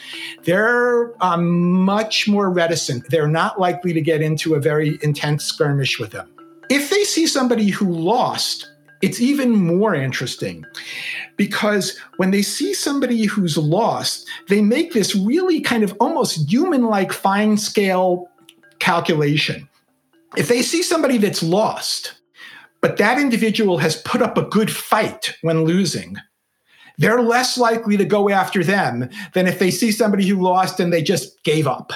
they're 0.44 1.14
um, 1.24 1.72
much 1.72 2.28
more 2.28 2.50
reticent. 2.50 3.10
They're 3.10 3.28
not 3.28 3.60
likely 3.60 3.94
to 3.94 4.02
get 4.02 4.22
into 4.22 4.56
a 4.56 4.60
very 4.60 4.98
intense 5.02 5.46
skirmish 5.46 6.00
with 6.00 6.12
them. 6.12 6.30
If 6.70 6.90
they 6.90 7.04
see 7.04 7.28
somebody 7.28 7.70
who 7.70 7.92
lost, 7.92 8.72
it's 9.02 9.22
even 9.22 9.52
more 9.52 9.94
interesting 9.94 10.66
because 11.38 11.98
when 12.18 12.32
they 12.32 12.42
see 12.42 12.74
somebody 12.74 13.26
who's 13.26 13.58
lost, 13.58 14.28
they 14.50 14.62
make 14.62 14.94
this 14.94 15.16
really 15.16 15.62
kind 15.62 15.84
of 15.84 15.96
almost 16.00 16.50
human 16.50 16.86
like 16.86 17.12
fine 17.12 17.58
scale 17.58 18.28
calculation. 18.80 19.70
If 20.38 20.48
they 20.48 20.62
see 20.62 20.82
somebody 20.82 21.18
that's 21.18 21.44
lost, 21.44 22.14
but 22.86 22.98
that 22.98 23.18
individual 23.18 23.80
has 23.80 23.96
put 24.04 24.22
up 24.22 24.38
a 24.38 24.44
good 24.44 24.70
fight 24.70 25.34
when 25.42 25.64
losing, 25.64 26.18
they're 27.00 27.24
less 27.24 27.58
likely 27.58 27.98
to 27.98 28.06
go 28.06 28.30
after 28.30 28.64
them 28.64 29.10
than 29.34 29.48
if 29.48 29.58
they 29.58 29.72
see 29.72 29.92
somebody 29.92 30.28
who 30.28 30.40
lost 30.40 30.80
and 30.80 30.94
they 30.94 31.02
just 31.02 31.44
gave 31.44 31.66
up. 31.66 31.94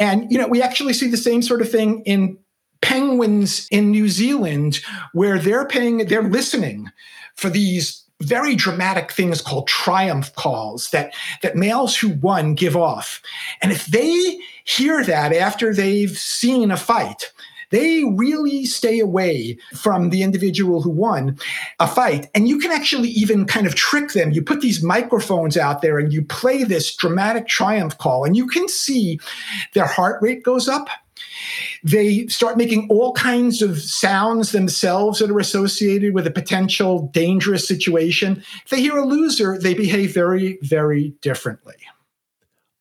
And, 0.00 0.24
you 0.32 0.38
know, 0.38 0.48
we 0.48 0.62
actually 0.62 0.94
see 0.94 1.08
the 1.08 1.18
same 1.18 1.42
sort 1.42 1.60
of 1.60 1.70
thing 1.70 2.00
in 2.06 2.38
penguins 2.80 3.68
in 3.70 3.90
New 3.90 4.08
Zealand, 4.08 4.80
where 5.12 5.38
they're 5.38 5.66
paying, 5.66 5.98
they're 6.06 6.22
listening 6.22 6.88
for 7.34 7.50
these 7.50 8.02
very 8.22 8.54
dramatic 8.54 9.12
things 9.12 9.42
called 9.42 9.68
triumph 9.68 10.34
calls 10.36 10.88
that, 10.88 11.12
that 11.42 11.54
males 11.54 11.94
who 11.94 12.08
won 12.08 12.54
give 12.54 12.78
off. 12.78 13.20
And 13.60 13.72
if 13.72 13.84
they 13.84 14.38
hear 14.64 15.04
that 15.04 15.34
after 15.34 15.74
they've 15.74 16.16
seen 16.16 16.70
a 16.70 16.78
fight, 16.78 17.30
they 17.70 18.04
really 18.04 18.64
stay 18.64 18.98
away 18.98 19.58
from 19.74 20.10
the 20.10 20.22
individual 20.22 20.82
who 20.82 20.90
won 20.90 21.38
a 21.80 21.86
fight. 21.86 22.28
And 22.34 22.48
you 22.48 22.58
can 22.58 22.70
actually 22.70 23.08
even 23.10 23.44
kind 23.44 23.66
of 23.66 23.74
trick 23.74 24.12
them. 24.12 24.32
You 24.32 24.42
put 24.42 24.60
these 24.60 24.82
microphones 24.82 25.56
out 25.56 25.82
there 25.82 25.98
and 25.98 26.12
you 26.12 26.24
play 26.24 26.64
this 26.64 26.94
dramatic 26.94 27.46
triumph 27.46 27.98
call, 27.98 28.24
and 28.24 28.36
you 28.36 28.46
can 28.46 28.68
see 28.68 29.20
their 29.74 29.86
heart 29.86 30.22
rate 30.22 30.42
goes 30.42 30.68
up. 30.68 30.88
They 31.84 32.26
start 32.26 32.56
making 32.56 32.88
all 32.90 33.12
kinds 33.12 33.62
of 33.62 33.80
sounds 33.80 34.52
themselves 34.52 35.18
that 35.18 35.30
are 35.30 35.38
associated 35.38 36.14
with 36.14 36.26
a 36.26 36.30
potential 36.30 37.08
dangerous 37.12 37.66
situation. 37.66 38.42
If 38.64 38.70
they 38.70 38.80
hear 38.80 38.96
a 38.96 39.04
loser, 39.04 39.58
they 39.58 39.74
behave 39.74 40.12
very, 40.12 40.58
very 40.62 41.14
differently. 41.20 41.76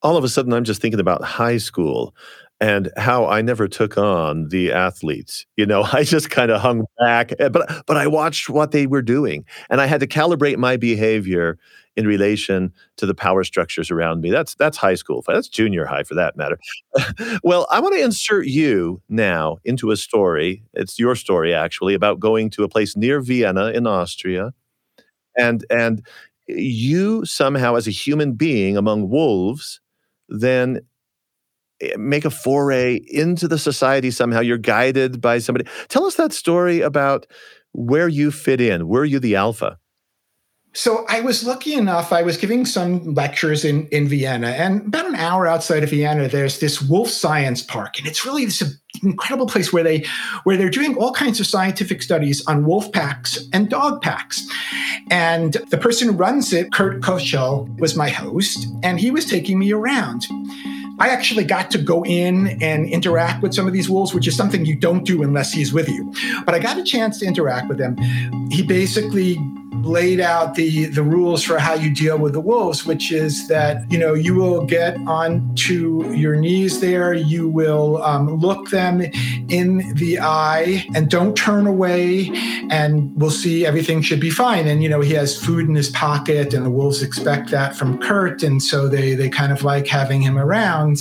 All 0.01 0.17
of 0.17 0.24
a 0.24 0.29
sudden, 0.29 0.53
I'm 0.53 0.63
just 0.63 0.82
thinking 0.82 1.00
about 1.00 1.24
high 1.24 1.58
school 1.58 2.15
and 2.60 2.92
how 2.98 3.28
I 3.28 3.42
never 3.42 3.68
took 3.68 3.98
on 3.98 4.50
the 4.50 4.72
athletes. 4.72 5.46
You 5.58 5.66
know, 5.66 5.84
I 5.94 6.04
just 6.04 6.30
kind 6.30 6.52
of 6.52 6.62
hung 6.62 6.86
back, 7.00 7.34
eh, 7.40 7.50
but 7.50 7.86
but 7.86 7.98
I 7.98 8.08
watched 8.08 8.50
what 8.50 8.72
they 8.72 8.88
were 8.88 9.02
doing, 9.02 9.46
and 9.70 9.82
I 9.82 9.86
had 9.86 10.00
to 10.02 10.08
calibrate 10.08 10.58
my 10.58 10.78
behavior 10.78 11.58
in 11.96 12.06
relation 12.06 12.72
to 12.98 13.08
the 13.08 13.16
power 13.16 13.44
structures 13.44 13.90
around 13.90 14.22
me. 14.22 14.30
That's 14.32 14.56
that's 14.56 14.78
high 14.78 14.96
school. 14.96 15.24
That's 15.28 15.48
junior 15.48 15.86
high 15.86 16.04
for 16.04 16.16
that 16.16 16.38
matter. 16.38 16.60
well, 17.44 17.68
I 17.72 17.80
want 17.80 17.96
to 17.96 18.04
insert 18.04 18.48
you 18.48 19.02
now 19.10 19.58
into 19.66 19.92
a 19.92 19.98
story. 19.98 20.64
It's 20.74 21.00
your 21.00 21.16
story 21.16 21.54
actually 21.54 21.94
about 21.96 22.20
going 22.20 22.50
to 22.52 22.64
a 22.64 22.70
place 22.70 22.96
near 22.96 23.22
Vienna 23.22 23.68
in 23.72 23.88
Austria. 23.88 24.54
And 25.38 25.66
and 25.70 26.06
you 26.48 27.26
somehow 27.26 27.76
as 27.76 27.88
a 27.88 27.92
human 27.92 28.34
being 28.34 28.78
among 28.78 29.10
wolves 29.10 29.82
then 30.30 30.78
eh, 30.78 30.80
Eh, 31.79 31.96
make 31.98 32.25
a 32.25 32.29
foray 32.31 33.00
into 33.07 33.48
the 33.48 33.60
society 33.60 34.10
somehow 34.10 34.39
you're 34.39 34.57
guided 34.57 35.22
by 35.22 35.38
somebody 35.38 35.69
tell 35.89 36.05
us 36.05 36.15
that 36.15 36.34
story 36.34 36.81
about 36.81 37.27
where 37.74 38.07
you 38.07 38.31
fit 38.31 38.60
in 38.60 38.88
were 38.88 39.05
you 39.05 39.19
the 39.19 39.36
alpha 39.36 39.77
so 40.74 41.05
I 41.10 41.22
was 41.22 41.43
lucky 41.43 41.74
enough, 41.74 42.13
I 42.13 42.22
was 42.22 42.38
giving 42.38 42.63
some 42.63 43.15
lectures 43.15 43.65
in, 43.65 43.88
in 43.88 44.07
Vienna, 44.07 44.50
and 44.50 44.86
about 44.86 45.07
an 45.07 45.15
hour 45.15 45.48
outside 45.48 45.81
of 45.81 45.89
Vienna, 45.89 46.27
there's 46.27 46.60
this 46.60 46.79
wolf 46.79 47.10
science 47.10 47.63
park. 47.63 47.98
And 47.98 48.07
it's 48.07 48.24
really 48.24 48.46
this 48.46 48.79
incredible 49.01 49.48
place 49.48 49.74
where 49.74 49.81
they 49.81 50.05
where 50.43 50.55
they're 50.55 50.69
doing 50.69 50.96
all 50.96 51.12
kinds 51.13 51.39
of 51.39 51.48
scientific 51.48 52.03
studies 52.03 52.46
on 52.46 52.63
wolf 52.63 52.91
packs 52.91 53.39
and 53.53 53.69
dog 53.72 54.03
packs. 54.03 54.48
And 55.10 55.53
the 55.72 55.79
person 55.79 56.10
who 56.10 56.13
runs 56.13 56.53
it, 56.53 56.72
Kurt 56.72 57.01
Kotrschal, 57.01 57.79
was 57.79 57.96
my 57.96 58.10
host, 58.10 58.67
and 58.84 59.00
he 59.00 59.10
was 59.10 59.25
taking 59.25 59.57
me 59.57 59.72
around. 59.72 60.27
I 61.00 61.10
actually 61.10 61.44
got 61.44 61.70
to 61.72 61.77
go 61.77 62.04
in 62.04 62.62
and 62.62 62.89
interact 62.89 63.44
with 63.44 63.54
some 63.54 63.68
of 63.68 63.74
these 63.74 63.89
wolves, 63.89 64.13
which 64.13 64.27
is 64.27 64.36
something 64.36 64.66
you 64.66 64.75
don't 64.75 65.04
do 65.04 65.22
unless 65.22 65.54
he's 65.54 65.72
with 65.72 65.88
you. 65.88 66.12
But 66.46 66.56
I 66.56 66.60
got 66.60 66.77
a 66.77 66.84
chance 66.84 67.20
to 67.20 67.25
interact 67.25 67.70
with 67.70 67.80
him. 67.80 67.98
He 68.50 68.63
basically 68.63 69.38
laid 69.84 70.20
out 70.20 70.56
the 70.56 70.86
the 70.86 71.04
rules 71.04 71.44
for 71.44 71.60
how 71.60 71.74
you 71.74 71.94
deal 71.94 72.18
with 72.18 72.34
the 72.34 72.39
wolves 72.39 72.86
which 72.86 73.12
is 73.12 73.48
that 73.48 73.89
you 73.92 73.98
know 73.98 74.13
you 74.13 74.34
will 74.34 74.66
get 74.66 74.98
onto 75.08 76.12
your 76.13 76.36
knees 76.36 76.80
there 76.80 77.13
you 77.13 77.48
will 77.48 78.01
um, 78.04 78.36
look 78.38 78.70
them 78.70 79.04
in 79.50 79.94
the 79.96 80.20
eye 80.20 80.86
and 80.96 81.10
don't 81.10 81.36
turn 81.36 81.68
away 81.68 82.30
and 82.70 83.16
we'll 83.16 83.32
see 83.32 83.66
everything 83.66 84.01
should 84.01 84.20
be 84.20 84.30
fine. 84.30 84.68
And 84.68 84.84
you 84.84 84.89
know 84.89 85.01
he 85.01 85.13
has 85.13 85.38
food 85.38 85.68
in 85.68 85.75
his 85.75 85.89
pocket 85.89 86.54
and 86.54 86.66
the 86.66 86.70
wolves 86.70 87.01
expect 87.01 87.51
that 87.51 87.75
from 87.75 88.00
kurt. 88.00 88.44
And 88.44 88.62
so 88.62 88.88
they 88.88 89.16
they 89.16 89.30
kind 89.30 89.51
of 89.51 89.63
like 89.63 89.88
having 89.88 90.22
him 90.22 90.38
around. 90.38 91.00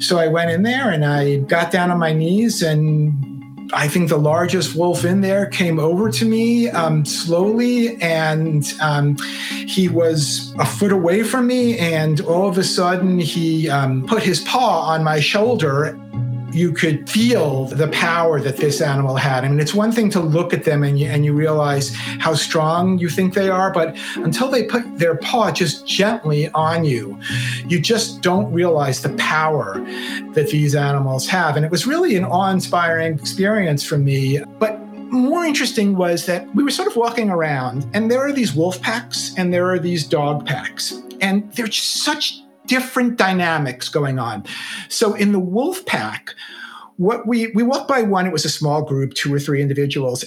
So 0.00 0.18
i 0.18 0.28
went 0.28 0.50
in 0.50 0.62
there 0.62 0.90
and 0.90 1.04
i 1.04 1.36
got 1.38 1.70
down 1.70 1.90
on 1.90 1.98
my 1.98 2.12
knees 2.12 2.62
and 2.62 3.36
I 3.72 3.88
think 3.88 4.08
the 4.08 4.18
largest 4.18 4.76
wolf 4.76 5.04
in 5.04 5.20
there 5.20 5.46
came 5.46 5.78
over 5.78 6.10
to 6.10 6.24
me 6.24 6.68
um, 6.70 7.04
slowly, 7.04 8.00
and 8.00 8.64
um, 8.80 9.16
he 9.66 9.88
was 9.88 10.54
a 10.58 10.66
foot 10.66 10.92
away 10.92 11.22
from 11.22 11.46
me. 11.46 11.78
And 11.78 12.20
all 12.22 12.48
of 12.48 12.58
a 12.58 12.64
sudden, 12.64 13.18
he 13.18 13.68
um, 13.68 14.06
put 14.06 14.22
his 14.22 14.40
paw 14.42 14.88
on 14.88 15.02
my 15.02 15.20
shoulder 15.20 15.98
you 16.56 16.72
could 16.72 17.08
feel 17.08 17.66
the 17.66 17.88
power 17.88 18.40
that 18.40 18.56
this 18.56 18.80
animal 18.80 19.16
had. 19.16 19.44
I 19.44 19.48
mean, 19.48 19.60
it's 19.60 19.74
one 19.74 19.92
thing 19.92 20.08
to 20.10 20.20
look 20.20 20.54
at 20.54 20.64
them 20.64 20.82
and 20.82 20.98
you, 20.98 21.06
and 21.06 21.22
you 21.22 21.34
realize 21.34 21.94
how 21.94 22.34
strong 22.34 22.96
you 22.98 23.10
think 23.10 23.34
they 23.34 23.50
are, 23.50 23.70
but 23.70 23.94
until 24.16 24.50
they 24.50 24.64
put 24.64 24.98
their 24.98 25.16
paw 25.16 25.52
just 25.52 25.86
gently 25.86 26.48
on 26.52 26.84
you, 26.84 27.18
you 27.68 27.78
just 27.78 28.22
don't 28.22 28.50
realize 28.52 29.02
the 29.02 29.14
power 29.16 29.74
that 30.32 30.48
these 30.50 30.74
animals 30.74 31.28
have. 31.28 31.56
And 31.56 31.64
it 31.64 31.70
was 31.70 31.86
really 31.86 32.16
an 32.16 32.24
awe 32.24 32.50
inspiring 32.50 33.18
experience 33.18 33.84
for 33.84 33.98
me. 33.98 34.40
But 34.58 34.80
more 35.10 35.44
interesting 35.44 35.94
was 35.94 36.24
that 36.24 36.52
we 36.54 36.64
were 36.64 36.70
sort 36.70 36.88
of 36.88 36.96
walking 36.96 37.28
around, 37.28 37.86
and 37.92 38.10
there 38.10 38.20
are 38.20 38.32
these 38.32 38.54
wolf 38.54 38.80
packs 38.80 39.34
and 39.36 39.52
there 39.52 39.70
are 39.70 39.78
these 39.78 40.04
dog 40.04 40.46
packs. 40.46 40.94
And 41.20 41.52
they're 41.52 41.66
just 41.66 42.02
such 42.02 42.40
different 42.66 43.16
dynamics 43.16 43.88
going 43.88 44.18
on. 44.18 44.44
So 44.88 45.14
in 45.14 45.32
the 45.32 45.40
wolf 45.40 45.84
pack, 45.86 46.34
what 46.96 47.26
we 47.26 47.48
we 47.48 47.62
walked 47.62 47.88
by 47.88 48.02
one, 48.02 48.26
it 48.26 48.32
was 48.32 48.44
a 48.44 48.50
small 48.50 48.82
group, 48.82 49.14
two 49.14 49.32
or 49.32 49.38
three 49.38 49.60
individuals. 49.60 50.24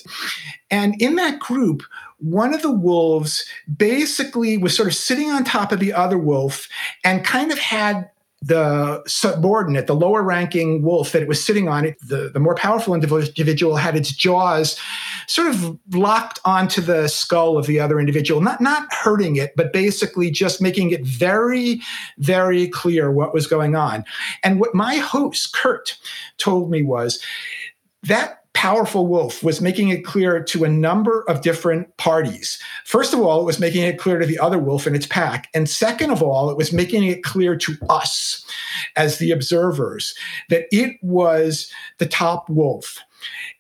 And 0.70 1.02
in 1.02 1.16
that 1.16 1.40
group, 1.40 1.84
one 2.20 2.54
of 2.54 2.62
the 2.62 2.72
wolves 2.72 3.46
basically 3.78 4.58
was 4.58 4.76
sort 4.76 4.88
of 4.88 4.96
sitting 4.96 5.32
on 5.32 5.44
top 5.44 5.72
of 5.72 5.80
the 5.80 5.94
other 5.94 6.18
wolf 6.18 6.68
and 7.04 7.26
kind 7.26 7.52
of 7.52 7.58
had 7.58 8.10
the 8.42 9.04
subordinate, 9.06 9.88
the 9.88 9.96
lower 9.96 10.22
ranking 10.22 10.82
wolf 10.82 11.12
that 11.12 11.22
it 11.22 11.28
was 11.28 11.44
sitting 11.44 11.68
on, 11.68 11.86
it, 11.86 11.98
the, 12.00 12.30
the 12.30 12.40
more 12.40 12.56
powerful 12.56 12.94
individual 12.94 13.76
had 13.76 13.98
its 13.98 14.12
jaws 14.12 14.80
sort 15.28 15.48
of 15.50 15.78
locked 15.92 16.40
onto 16.46 16.82
the 16.82 17.08
skull 17.10 17.58
of 17.58 17.66
the 17.66 17.80
other 17.80 18.00
individual, 18.00 18.40
not, 18.40 18.62
not 18.62 18.92
hurting 18.94 19.36
it, 19.36 19.52
but 19.58 19.74
basically 19.74 20.32
just 20.32 20.62
making 20.62 20.92
it 20.92 21.06
very, 21.06 21.82
very 22.18 22.68
clear 22.70 23.12
what 23.12 23.34
was 23.34 23.46
going 23.46 23.76
on. 23.76 24.06
And 24.44 24.60
what 24.60 24.74
my 24.74 24.96
host, 24.96 25.54
Kurt, 25.54 25.98
told 26.38 26.72
me 26.72 26.82
was 26.82 27.22
that 28.04 28.39
powerful 28.54 29.08
wolf 29.08 29.44
was 29.44 29.62
making 29.62 29.90
it 29.90 30.04
clear 30.04 30.44
to 30.44 30.64
a 30.64 30.70
number 30.70 31.24
of 31.30 31.42
different 31.42 31.96
parties. 31.98 32.60
First 32.84 33.14
of 33.14 33.22
all, 33.22 33.40
it 33.40 33.46
was 33.46 33.60
making 33.60 33.84
it 33.84 34.00
clear 34.00 34.20
to 34.20 34.26
the 34.26 34.40
other 34.40 34.58
wolf 34.58 34.88
in 34.88 34.96
its 34.96 35.06
pack. 35.06 35.50
And 35.54 35.70
second 35.70 36.12
of 36.12 36.22
all, 36.22 36.50
it 36.50 36.58
was 36.58 36.74
making 36.74 37.04
it 37.04 37.24
clear 37.24 37.56
to 37.56 37.78
us 37.90 38.44
as 38.96 39.18
the 39.18 39.32
observers 39.32 40.14
that 40.50 40.66
it 40.72 40.98
was 41.02 41.72
the 42.00 42.06
top 42.06 42.50
wolf 42.50 42.98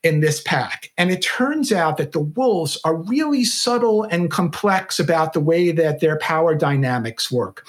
in 0.04 0.22
this 0.22 0.42
pack. 0.42 0.92
And 0.98 1.12
it 1.12 1.22
turns 1.22 1.72
out 1.72 1.98
that 1.98 2.13
the 2.13 2.22
wolves 2.22 2.80
are 2.84 2.96
really 2.96 3.44
subtle 3.44 4.04
and 4.04 4.32
complex 4.32 5.00
about 5.00 5.34
the 5.34 5.39
way 5.39 5.72
that 5.72 6.00
their 6.00 6.18
power 6.20 6.56
dynamics 6.56 7.32
work. 7.32 7.66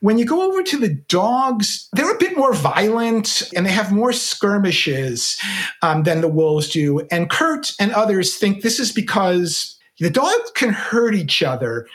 When 0.00 0.16
you 0.16 0.24
go 0.24 0.48
over 0.48 0.62
to 0.62 0.78
the 0.78 0.94
dogs, 1.08 1.88
they're 1.92 2.14
a 2.14 2.18
bit 2.18 2.36
more 2.36 2.54
violent 2.54 3.42
and 3.54 3.66
they 3.66 3.72
have 3.72 3.92
more 3.92 4.12
skirmishes 4.12 5.36
um, 5.82 6.04
than 6.04 6.20
the 6.20 6.28
wolves 6.28 6.68
do. 6.68 7.00
And 7.10 7.28
Kurt 7.28 7.72
and 7.80 7.92
others 7.92 8.36
think 8.36 8.62
this 8.62 8.78
is 8.78 8.92
because 8.92 9.76
the 9.98 10.10
dogs 10.10 10.50
can 10.54 10.70
hurt 10.70 11.14
each 11.14 11.42
other, 11.42 11.86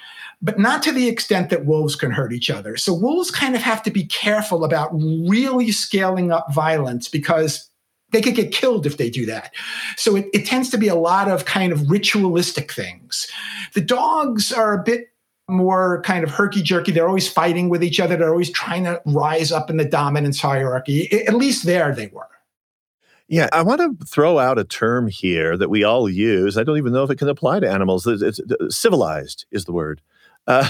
but 0.42 0.60
not 0.60 0.84
to 0.84 0.92
the 0.92 1.08
extent 1.08 1.50
that 1.50 1.66
wolves 1.66 1.96
can 1.96 2.12
hurt 2.12 2.34
each 2.34 2.50
other. 2.50 2.76
So 2.76 2.94
wolves 2.94 3.32
kind 3.32 3.56
of 3.56 3.62
have 3.62 3.82
to 3.84 3.92
be 3.92 4.06
careful 4.06 4.66
about 4.66 4.92
really 4.94 5.72
scaling 5.72 6.32
up 6.32 6.54
violence 6.54 7.08
because 7.08 7.70
they 8.14 8.22
could 8.22 8.36
get 8.36 8.54
killed 8.54 8.86
if 8.86 8.98
they 8.98 9.10
do 9.10 9.26
that. 9.26 9.54
So 9.98 10.16
it, 10.16 10.28
it 10.34 10.46
tends 10.46 10.70
to 10.70 10.78
be 10.78 10.88
a 10.88 10.96
lot 10.96 11.30
of 11.30 11.46
kind 11.46 11.74
of 11.74 11.90
ritualistic 11.90 12.72
things. 12.72 13.28
The 13.74 13.82
dogs 13.82 14.54
are 14.54 14.74
a 14.74 14.82
bit 14.82 15.10
more 15.50 16.02
kind 16.04 16.24
of 16.24 16.32
herky 16.32 16.62
jerky. 16.62 16.92
They're 16.92 17.08
always 17.08 17.28
fighting 17.28 17.68
with 17.68 17.84
each 17.84 18.00
other. 18.00 18.16
They're 18.16 18.32
always 18.32 18.52
trying 18.52 18.86
to 18.86 19.02
rise 19.06 19.52
up 19.52 19.70
in 19.70 19.78
the 19.78 19.86
dominance 19.86 20.40
hierarchy. 20.40 21.12
At 21.28 21.34
least 21.34 21.66
there 21.66 21.94
they 21.94 22.08
were. 22.08 22.28
Yeah, 23.28 23.50
I 23.52 23.62
want 23.62 23.82
to 23.82 24.06
throw 24.06 24.38
out 24.38 24.60
a 24.60 24.64
term 24.64 25.08
here 25.08 25.58
that 25.58 25.70
we 25.70 25.84
all 25.84 26.10
use. 26.10 26.58
I 26.58 26.64
don't 26.64 26.78
even 26.78 26.94
know 26.94 27.04
if 27.04 27.10
it 27.10 27.18
can 27.18 27.30
apply 27.30 27.62
to 27.62 27.70
animals. 27.70 28.06
It's, 28.06 28.22
it's, 28.22 28.40
it's 28.40 28.78
civilized 28.78 29.46
is 29.52 29.66
the 29.66 29.74
word. 29.74 30.02
Uh, 30.48 30.68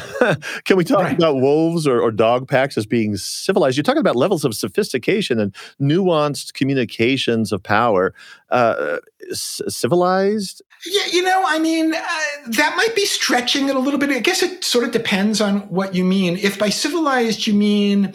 can 0.66 0.78
we 0.78 0.84
talk 0.84 1.00
right. 1.00 1.18
about 1.18 1.36
wolves 1.36 1.88
or, 1.88 2.00
or, 2.00 2.12
dog 2.12 2.48
packs 2.48 2.78
as 2.78 2.86
being 2.86 3.18
civilized? 3.18 3.76
You're 3.76 3.84
talking 3.84 4.00
about 4.00 4.16
levels 4.16 4.46
of 4.46 4.54
sophistication 4.54 5.40
and 5.40 5.54
nuanced 5.82 6.54
communications 6.54 7.52
of 7.52 7.64
power. 7.64 8.14
Uh, 8.52 9.00
c- 9.32 9.64
civilized? 9.68 10.62
Yeah, 10.86 11.06
you 11.12 11.24
know, 11.24 11.44
I 11.46 11.60
mean, 11.60 11.94
uh, 11.94 12.00
that 12.48 12.74
might 12.76 12.94
be 12.94 13.06
stretching 13.06 13.70
it 13.70 13.76
a 13.76 13.80
little 13.80 14.00
bit. 14.00 14.10
I 14.10 14.20
guess 14.20 14.44
it 14.44 14.66
sort 14.66 14.84
of 14.84 14.92
depends 14.92 15.40
on 15.40 15.62
what 15.70 15.96
you 15.96 16.04
mean. 16.04 16.36
If 16.36 16.60
by 16.60 16.70
civilized 16.70 17.48
you 17.48 17.54
mean 17.54 18.14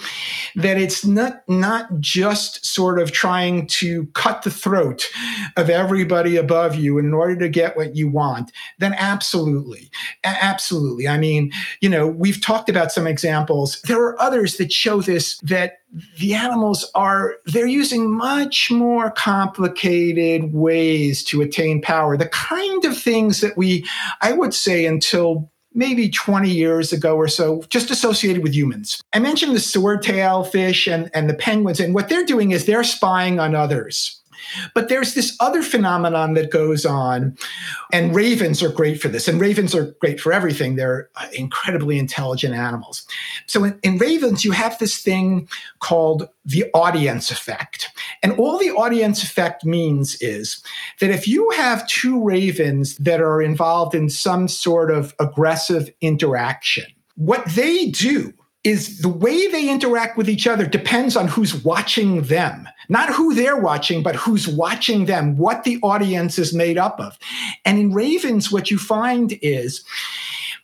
that 0.55 0.77
it's 0.77 1.05
not 1.05 1.49
not 1.49 2.01
just 2.01 2.67
sort 2.67 2.99
of 2.99 3.11
trying 3.11 3.69
to 3.69 4.07
cut 4.09 4.43
the 4.43 4.51
throat 4.51 5.09
of 5.57 5.71
everybody 5.71 6.37
above 6.37 6.77
you 6.77 6.99
in 6.99 7.15
order 7.15 7.37
to 7.37 7.49
get 7.49 7.75
what 7.75 7.97
you 7.97 8.11
want, 8.11 8.53
then 8.79 8.95
absolutely, 8.99 9.91
absolutely. 10.25 11.09
I 11.09 11.17
mean, 11.17 11.53
you 11.81 11.89
know, 11.89 12.07
we've 12.07 12.41
talked 12.41 12.69
about 12.69 12.93
some 12.93 13.07
examples. 13.07 13.81
There 13.83 14.03
are 14.03 14.21
others 14.21 14.59
that 14.59 14.73
show 14.73 15.01
this 15.01 15.39
that 15.39 15.79
the 16.19 16.35
animals 16.35 16.91
are 16.95 17.37
they're 17.47 17.67
using 17.67 18.11
much 18.11 18.71
more 18.71 19.11
complicated 19.11 20.53
ways 20.53 21.25
to 21.25 21.41
attain 21.41 21.81
power. 21.81 22.17
The 22.17 22.29
kind 22.29 22.85
of 22.85 22.97
things 22.97 23.41
that 23.41 23.57
we 23.57 23.87
i 24.21 24.33
would 24.33 24.55
say 24.55 24.87
until 24.87 25.51
maybe 25.75 26.09
20 26.09 26.51
years 26.51 26.93
ago 26.93 27.15
or 27.15 27.29
so 27.29 27.63
just 27.69 27.91
associated 27.91 28.43
with 28.43 28.55
humans. 28.55 29.01
I 29.13 29.19
mentioned 29.19 29.55
the 29.55 29.61
swordtail 29.61 30.51
fish 30.51 30.87
and, 30.89 31.11
and 31.15 31.29
the 31.29 31.35
penguins 31.35 31.79
and 31.79 31.95
what 31.95 32.09
they're 32.09 32.25
doing 32.25 32.51
is 32.51 32.67
they're 32.67 32.85
spying 32.85 33.39
on 33.39 33.55
others 33.55 34.18
but 34.75 34.89
there's 34.89 35.15
this 35.15 35.37
other 35.41 35.63
phenomenon 35.63 36.35
that 36.35 36.51
goes 36.51 36.87
on, 36.87 37.37
and 37.93 38.15
ravens 38.15 38.63
are 38.63 38.69
great 38.69 39.01
for 39.01 39.09
this. 39.09 39.29
And 39.29 39.41
ravens 39.41 39.75
are 39.75 39.95
great 40.01 40.21
for 40.21 40.33
everything. 40.33 40.77
They're 40.77 41.09
uh, 41.17 41.29
incredibly 41.33 41.99
intelligent 41.99 42.55
animals. 42.55 43.07
So 43.47 43.65
in, 43.65 43.79
in 43.83 43.99
ravens, 43.99 44.45
you 44.45 44.53
have 44.53 44.79
this 44.79 44.99
thing 44.99 45.49
called 45.81 46.29
the 46.45 46.67
audience 46.75 47.31
effect. 47.31 47.89
And 48.23 48.33
all 48.39 48.59
the 48.59 48.71
audience 48.71 49.23
effect 49.23 49.65
means 49.65 50.17
is 50.21 50.63
that 51.01 51.11
if 51.11 51.29
you 51.29 51.51
have 51.51 51.87
two 51.89 52.23
ravens 52.23 52.97
that 52.97 53.21
are 53.21 53.43
involved 53.43 53.95
in 53.95 54.09
some 54.09 54.49
sort 54.49 54.91
of 54.91 55.15
aggressive 55.19 55.91
interaction, 56.01 56.87
what 57.17 57.45
they 57.47 57.87
do 57.87 58.33
is 58.69 58.99
the 58.99 59.09
way 59.09 59.47
they 59.47 59.71
interact 59.71 60.19
with 60.19 60.29
each 60.29 60.47
other 60.47 60.67
depends 60.67 61.17
on 61.17 61.27
who's 61.27 61.65
watching 61.65 62.21
them. 62.23 62.69
Not 62.91 63.09
who 63.09 63.35
they're 63.35 63.57
watching, 63.57 64.03
but 64.03 64.15
who's 64.15 64.47
watching 64.47 65.07
them, 65.07 65.39
what 65.39 65.65
the 65.65 65.79
audience 65.83 66.39
is 66.39 66.53
made 66.53 66.77
up 66.77 67.01
of. 67.01 67.19
And 67.65 67.79
in 67.79 67.95
Ravens, 67.95 68.53
what 68.53 68.71
you 68.71 68.77
find 68.77 69.39
is 69.41 69.83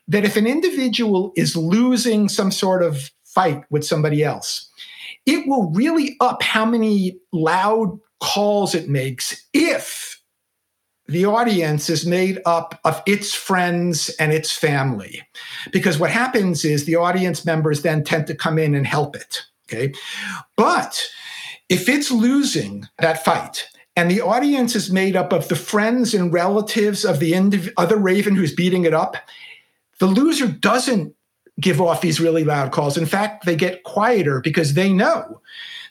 that 0.06 0.26
if 0.26 0.36
an 0.36 0.46
individual 0.46 1.32
is 1.34 1.56
losing 1.56 2.28
some 2.28 2.50
sort 2.50 2.82
of 2.82 3.10
fight 3.24 3.64
with 3.70 3.86
somebody 3.86 4.22
else, 4.22 4.70
it 5.24 5.48
will 5.48 5.70
really 5.70 6.14
up 6.20 6.42
how 6.42 6.66
many 6.66 7.18
loud 7.32 7.98
calls 8.20 8.74
it 8.74 8.86
makes 8.86 9.46
if 9.54 10.13
the 11.06 11.26
audience 11.26 11.90
is 11.90 12.06
made 12.06 12.40
up 12.46 12.80
of 12.84 13.02
its 13.06 13.34
friends 13.34 14.08
and 14.18 14.32
its 14.32 14.52
family. 14.52 15.22
Because 15.70 15.98
what 15.98 16.10
happens 16.10 16.64
is 16.64 16.84
the 16.84 16.96
audience 16.96 17.44
members 17.44 17.82
then 17.82 18.04
tend 18.04 18.26
to 18.28 18.34
come 18.34 18.58
in 18.58 18.74
and 18.74 18.86
help 18.86 19.14
it. 19.14 19.42
Okay. 19.66 19.92
But 20.56 21.06
if 21.68 21.88
it's 21.88 22.10
losing 22.10 22.88
that 22.98 23.24
fight, 23.24 23.66
and 23.96 24.10
the 24.10 24.20
audience 24.20 24.74
is 24.74 24.90
made 24.90 25.14
up 25.14 25.32
of 25.32 25.48
the 25.48 25.56
friends 25.56 26.14
and 26.14 26.32
relatives 26.32 27.04
of 27.04 27.20
the 27.20 27.32
indiv- 27.32 27.72
other 27.76 27.96
raven 27.96 28.34
who's 28.34 28.54
beating 28.54 28.84
it 28.84 28.94
up, 28.94 29.16
the 30.00 30.06
loser 30.06 30.48
doesn't 30.48 31.14
give 31.60 31.80
off 31.80 32.00
these 32.00 32.20
really 32.20 32.44
loud 32.44 32.72
calls. 32.72 32.96
In 32.96 33.06
fact, 33.06 33.46
they 33.46 33.54
get 33.54 33.84
quieter 33.84 34.40
because 34.40 34.74
they 34.74 34.92
know 34.92 35.40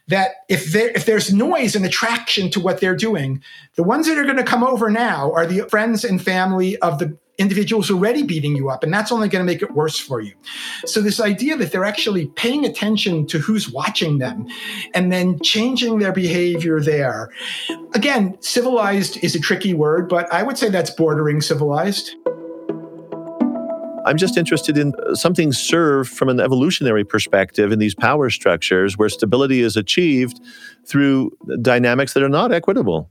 that 0.07 0.31
if 0.49 0.71
there 0.71 0.89
if 0.89 1.05
there's 1.05 1.33
noise 1.33 1.75
and 1.75 1.85
attraction 1.85 2.49
to 2.51 2.59
what 2.59 2.79
they're 2.79 2.95
doing, 2.95 3.41
the 3.75 3.83
ones 3.83 4.07
that 4.07 4.17
are 4.17 4.23
going 4.23 4.37
to 4.37 4.43
come 4.43 4.63
over 4.63 4.89
now 4.89 5.31
are 5.33 5.45
the 5.45 5.67
friends 5.69 6.03
and 6.03 6.21
family 6.21 6.77
of 6.79 6.99
the 6.99 7.17
individuals 7.39 7.89
already 7.89 8.21
beating 8.21 8.55
you 8.55 8.69
up 8.69 8.83
and 8.83 8.93
that's 8.93 9.11
only 9.11 9.27
going 9.27 9.43
to 9.43 9.51
make 9.51 9.63
it 9.63 9.73
worse 9.73 9.97
for 9.97 10.21
you. 10.21 10.33
So 10.85 11.01
this 11.01 11.19
idea 11.19 11.57
that 11.57 11.71
they're 11.71 11.83
actually 11.83 12.27
paying 12.27 12.63
attention 12.63 13.25
to 13.27 13.39
who's 13.39 13.67
watching 13.67 14.19
them 14.19 14.45
and 14.93 15.11
then 15.11 15.39
changing 15.41 15.97
their 15.97 16.11
behavior 16.11 16.79
there. 16.79 17.31
Again 17.95 18.37
civilized 18.39 19.23
is 19.23 19.35
a 19.35 19.39
tricky 19.39 19.73
word 19.73 20.07
but 20.09 20.31
i 20.33 20.43
would 20.43 20.57
say 20.57 20.69
that's 20.69 20.89
bordering 20.91 21.41
civilized 21.41 22.15
I'm 24.05 24.17
just 24.17 24.37
interested 24.37 24.77
in 24.77 24.93
uh, 24.95 25.15
something 25.15 25.53
served 25.53 26.09
from 26.09 26.29
an 26.29 26.39
evolutionary 26.39 27.03
perspective 27.03 27.71
in 27.71 27.79
these 27.79 27.95
power 27.95 28.29
structures 28.29 28.97
where 28.97 29.09
stability 29.09 29.61
is 29.61 29.77
achieved 29.77 30.39
through 30.85 31.31
dynamics 31.61 32.13
that 32.13 32.23
are 32.23 32.29
not 32.29 32.51
equitable. 32.51 33.09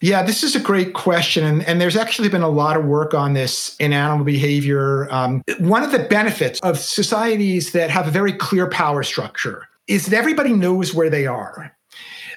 Yeah, 0.00 0.22
this 0.22 0.42
is 0.42 0.54
a 0.54 0.60
great 0.60 0.92
question. 0.92 1.44
And, 1.44 1.62
and, 1.64 1.80
there's 1.80 1.96
actually 1.96 2.28
been 2.28 2.42
a 2.42 2.48
lot 2.48 2.76
of 2.76 2.84
work 2.84 3.14
on 3.14 3.32
this 3.32 3.76
in 3.78 3.92
animal 3.92 4.24
behavior. 4.24 5.10
Um, 5.10 5.42
one 5.60 5.82
of 5.82 5.92
the 5.92 6.00
benefits 6.00 6.60
of 6.60 6.78
societies 6.78 7.72
that 7.72 7.90
have 7.90 8.08
a 8.08 8.10
very 8.10 8.32
clear 8.32 8.68
power 8.68 9.02
structure 9.02 9.66
is 9.86 10.06
that 10.06 10.16
everybody 10.16 10.52
knows 10.52 10.92
where 10.92 11.08
they 11.08 11.26
are. 11.26 11.73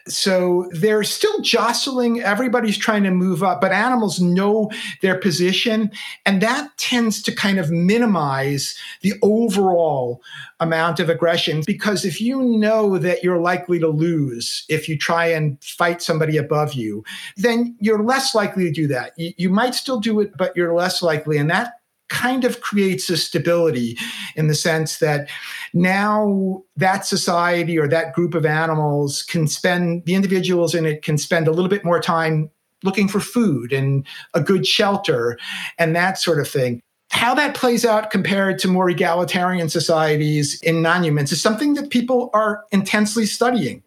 So 0.07 0.69
they're 0.71 1.03
still 1.03 1.41
jostling. 1.41 2.21
Everybody's 2.21 2.77
trying 2.77 3.03
to 3.03 3.11
move 3.11 3.43
up, 3.43 3.61
but 3.61 3.71
animals 3.71 4.19
know 4.19 4.71
their 5.01 5.17
position. 5.17 5.91
And 6.25 6.41
that 6.41 6.69
tends 6.77 7.21
to 7.23 7.31
kind 7.33 7.59
of 7.59 7.71
minimize 7.71 8.77
the 9.01 9.13
overall 9.21 10.21
amount 10.59 10.99
of 10.99 11.09
aggression. 11.09 11.63
Because 11.65 12.05
if 12.05 12.19
you 12.19 12.41
know 12.41 12.97
that 12.97 13.23
you're 13.23 13.39
likely 13.39 13.79
to 13.79 13.87
lose 13.87 14.65
if 14.69 14.89
you 14.89 14.97
try 14.97 15.25
and 15.27 15.61
fight 15.63 16.01
somebody 16.01 16.37
above 16.37 16.73
you, 16.73 17.03
then 17.35 17.75
you're 17.79 18.03
less 18.03 18.33
likely 18.33 18.65
to 18.65 18.71
do 18.71 18.87
that. 18.87 19.13
You, 19.17 19.33
you 19.37 19.49
might 19.49 19.75
still 19.75 19.99
do 19.99 20.19
it, 20.19 20.35
but 20.37 20.55
you're 20.55 20.73
less 20.73 21.01
likely. 21.01 21.37
And 21.37 21.49
that 21.49 21.79
kind 22.09 22.45
of 22.45 22.61
creates 22.61 23.09
a 23.09 23.17
stability 23.17 23.97
in 24.35 24.47
the 24.47 24.55
sense 24.55 24.99
that 24.99 25.29
now 25.73 26.63
that 26.75 27.05
society 27.05 27.77
or 27.77 27.87
that 27.87 28.13
group 28.13 28.33
of 28.33 28.45
animals 28.45 29.23
can 29.23 29.47
spend 29.47 30.05
the 30.05 30.15
individuals 30.15 30.73
in 30.73 30.85
it 30.85 31.01
can 31.01 31.17
spend 31.17 31.47
a 31.47 31.51
little 31.51 31.69
bit 31.69 31.83
more 31.83 31.99
time 31.99 32.49
looking 32.83 33.07
for 33.07 33.19
food 33.19 33.73
and 33.73 34.05
a 34.33 34.41
good 34.41 34.65
shelter 34.65 35.37
and 35.77 35.95
that 35.95 36.17
sort 36.17 36.39
of 36.39 36.47
thing. 36.47 36.79
How 37.09 37.33
that 37.35 37.55
plays 37.55 37.85
out 37.85 38.11
compared 38.11 38.59
to 38.59 38.67
more 38.67 38.89
egalitarian 38.89 39.69
societies 39.69 40.61
in 40.61 40.81
non-humans 40.81 41.31
is 41.31 41.41
something 41.41 41.73
that 41.75 41.89
people 41.89 42.29
are 42.33 42.63
intensely 42.71 43.25
studying 43.25 43.81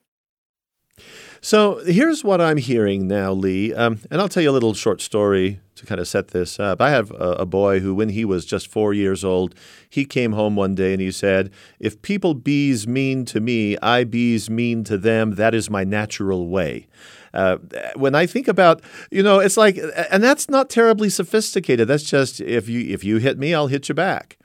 so 1.40 1.81
here's 1.87 2.22
what 2.22 2.40
I'm 2.40 2.59
hearing 2.59 3.09
now, 3.09 3.33
Lee. 3.33 3.72
Um, 3.72 4.00
and 4.11 4.20
I'll 4.20 4.29
tell 4.29 4.42
you 4.42 4.50
a 4.50 4.53
little 4.53 4.74
short 4.74 5.00
story 5.00 5.61
to 5.76 5.87
kind 5.87 6.00
of 6.00 6.07
set 6.07 6.29
this 6.29 6.61
up. 6.61 6.81
I 6.81 6.90
have 6.90 7.11
a, 7.12 7.33
a, 7.38 7.46
boy 7.46 7.81
who, 7.81 7.94
when 7.94 8.11
he 8.11 8.24
was 8.24 8.44
just 8.44 8.68
four 8.68 8.92
years 8.92 9.24
old, 9.24 9.55
he 9.88 10.05
came 10.05 10.33
home 10.33 10.55
one 10.55 10.74
day 10.74 10.92
and 10.92 11.00
he 11.00 11.11
said, 11.11 11.50
If 11.79 12.03
people 12.03 12.35
bees 12.35 12.87
mean 12.87 13.24
to 13.26 13.40
me, 13.40 13.79
I 13.79 14.05
bees 14.05 14.50
mean 14.50 14.85
to 14.85 14.98
them. 14.98 15.37
That 15.37 15.55
is 15.55 15.70
my 15.70 15.83
natural 15.85 16.48
way. 16.48 16.87
Uh, 17.33 17.57
when 17.94 18.14
I 18.14 18.26
think 18.26 18.46
about, 18.46 18.83
you 19.11 19.22
know, 19.22 19.38
it's 19.38 19.57
like, 19.57 19.79
and 20.11 20.22
that's 20.22 20.50
not 20.50 20.68
terribly 20.68 21.09
sophisticated. 21.09 21.88
That's 21.88 22.03
just 22.03 22.40
if 22.40 22.68
you 22.68 22.92
if 22.92 23.03
you 23.03 23.16
hit 23.16 23.38
me, 23.38 23.55
I'll 23.55 23.68
hit 23.68 23.88
you 23.88 23.94
back. 23.94 24.37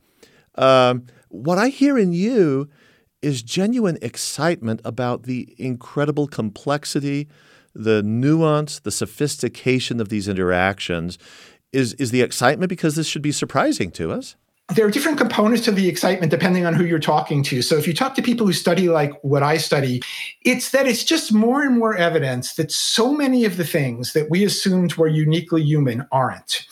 Um, 0.55 1.08
what 1.29 1.58
I 1.58 1.69
hear 1.69 1.97
in 1.97 2.13
you 2.13 2.69
is 3.25 3.41
genuine 3.41 3.97
excitement 4.03 4.79
about 4.85 5.23
the 5.23 5.55
incredible 5.57 6.27
complexity, 6.27 7.27
the 7.73 8.03
nuance, 8.03 8.79
the 8.79 8.91
sophistication 8.91 9.99
of 9.99 10.09
these 10.09 10.27
interactions. 10.27 11.17
Is, 11.73 11.93
is 11.95 12.11
the 12.11 12.21
excitement 12.21 12.69
because 12.69 12.95
this 12.95 13.07
should 13.07 13.23
be 13.23 13.31
surprising 13.31 13.89
to 13.91 14.11
us? 14.11 14.35
There 14.73 14.86
are 14.86 14.91
different 14.91 15.19
components 15.19 15.63
to 15.65 15.71
the 15.71 15.88
excitement 15.88 16.32
depending 16.32 16.65
on 16.65 16.73
who 16.73 16.86
you're 16.86 16.97
talking 16.97 17.43
to. 17.43 17.62
So 17.62 17.78
if 17.78 17.88
you 17.88 17.93
talk 17.93 18.15
to 18.15 18.21
people 18.21 18.47
who 18.47 18.54
study 18.54 18.89
like 18.89 19.12
what 19.21 19.43
I 19.43 19.58
study, 19.58 20.01
it's 20.41 20.71
that 20.71 20.88
it's 20.88 21.04
just 21.04 21.32
more 21.32 21.62
and 21.62 21.78
more 21.78 21.95
evidence 21.95 22.56
that 22.56 22.71
so 22.71 23.13
many 23.13 23.45
of 23.45 23.58
the 23.58 23.63
things 23.63 24.13
that 24.13 24.30
we 24.32 24.43
assumed 24.43 24.95
were 24.95 25.08
uniquely 25.08 25.62
human 25.62 26.08
aren't. 26.12 26.65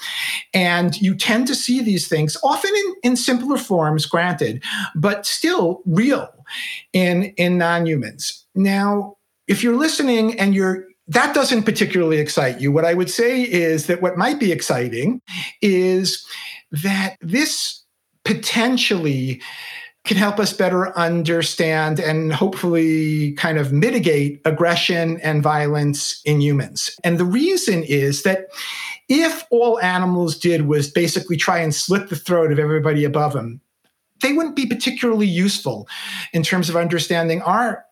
And 0.56 1.00
you 1.02 1.14
tend 1.14 1.46
to 1.48 1.56
see 1.56 1.82
these 1.82 2.08
things 2.08 2.36
often 2.44 2.72
in, 2.76 3.12
in 3.12 3.16
simpler 3.16 3.58
forms, 3.58 4.08
granted, 4.08 4.64
but 4.96 5.28
still 5.28 5.82
real 5.86 6.30
in, 6.94 7.26
in 7.38 7.60
non-humans. 7.60 8.44
Now, 8.56 9.18
if 9.48 9.64
you're 9.64 9.78
listening 9.78 10.40
and 10.40 10.56
you're 10.56 10.88
that 11.10 11.36
doesn't 11.36 11.64
particularly 11.64 12.18
excite 12.18 12.62
you. 12.62 12.72
What 12.72 12.86
I 12.86 12.94
would 12.94 13.10
say 13.10 13.42
is 13.42 13.88
that 13.88 14.02
what 14.02 14.18
might 14.18 14.40
be 14.40 14.54
exciting 14.54 15.22
is 15.62 16.26
that 16.72 17.18
this 17.20 17.83
potentially 18.26 19.42
can 20.06 20.18
help 20.18 20.38
us 20.38 20.52
better 20.52 20.98
understand 20.98 22.00
and 22.00 22.34
hopefully 22.34 23.32
kind 23.34 23.58
of 23.58 23.72
mitigate 23.72 24.42
aggression 24.44 25.20
and 25.22 25.42
violence 25.42 26.22
in 26.26 26.42
humans. 26.42 26.94
And 27.06 27.18
the 27.18 27.26
reason 27.26 27.84
is 27.84 28.24
that 28.24 28.48
if 29.08 29.46
all 29.50 29.80
animals 29.80 30.38
did 30.38 30.68
was 30.68 30.92
basically 30.92 31.38
try 31.38 31.60
and 31.60 31.74
slit 31.74 32.10
the 32.10 32.18
throat 32.18 32.52
of 32.52 32.60
everybody 32.60 33.06
above 33.06 33.34
them, 33.34 33.62
they 34.22 34.34
wouldn't 34.34 34.56
be 34.56 34.66
particularly 34.66 35.28
useful 35.28 35.88
in 36.34 36.44
terms 36.44 36.70
of 36.70 36.76
understanding 36.76 37.42
our 37.44 37.86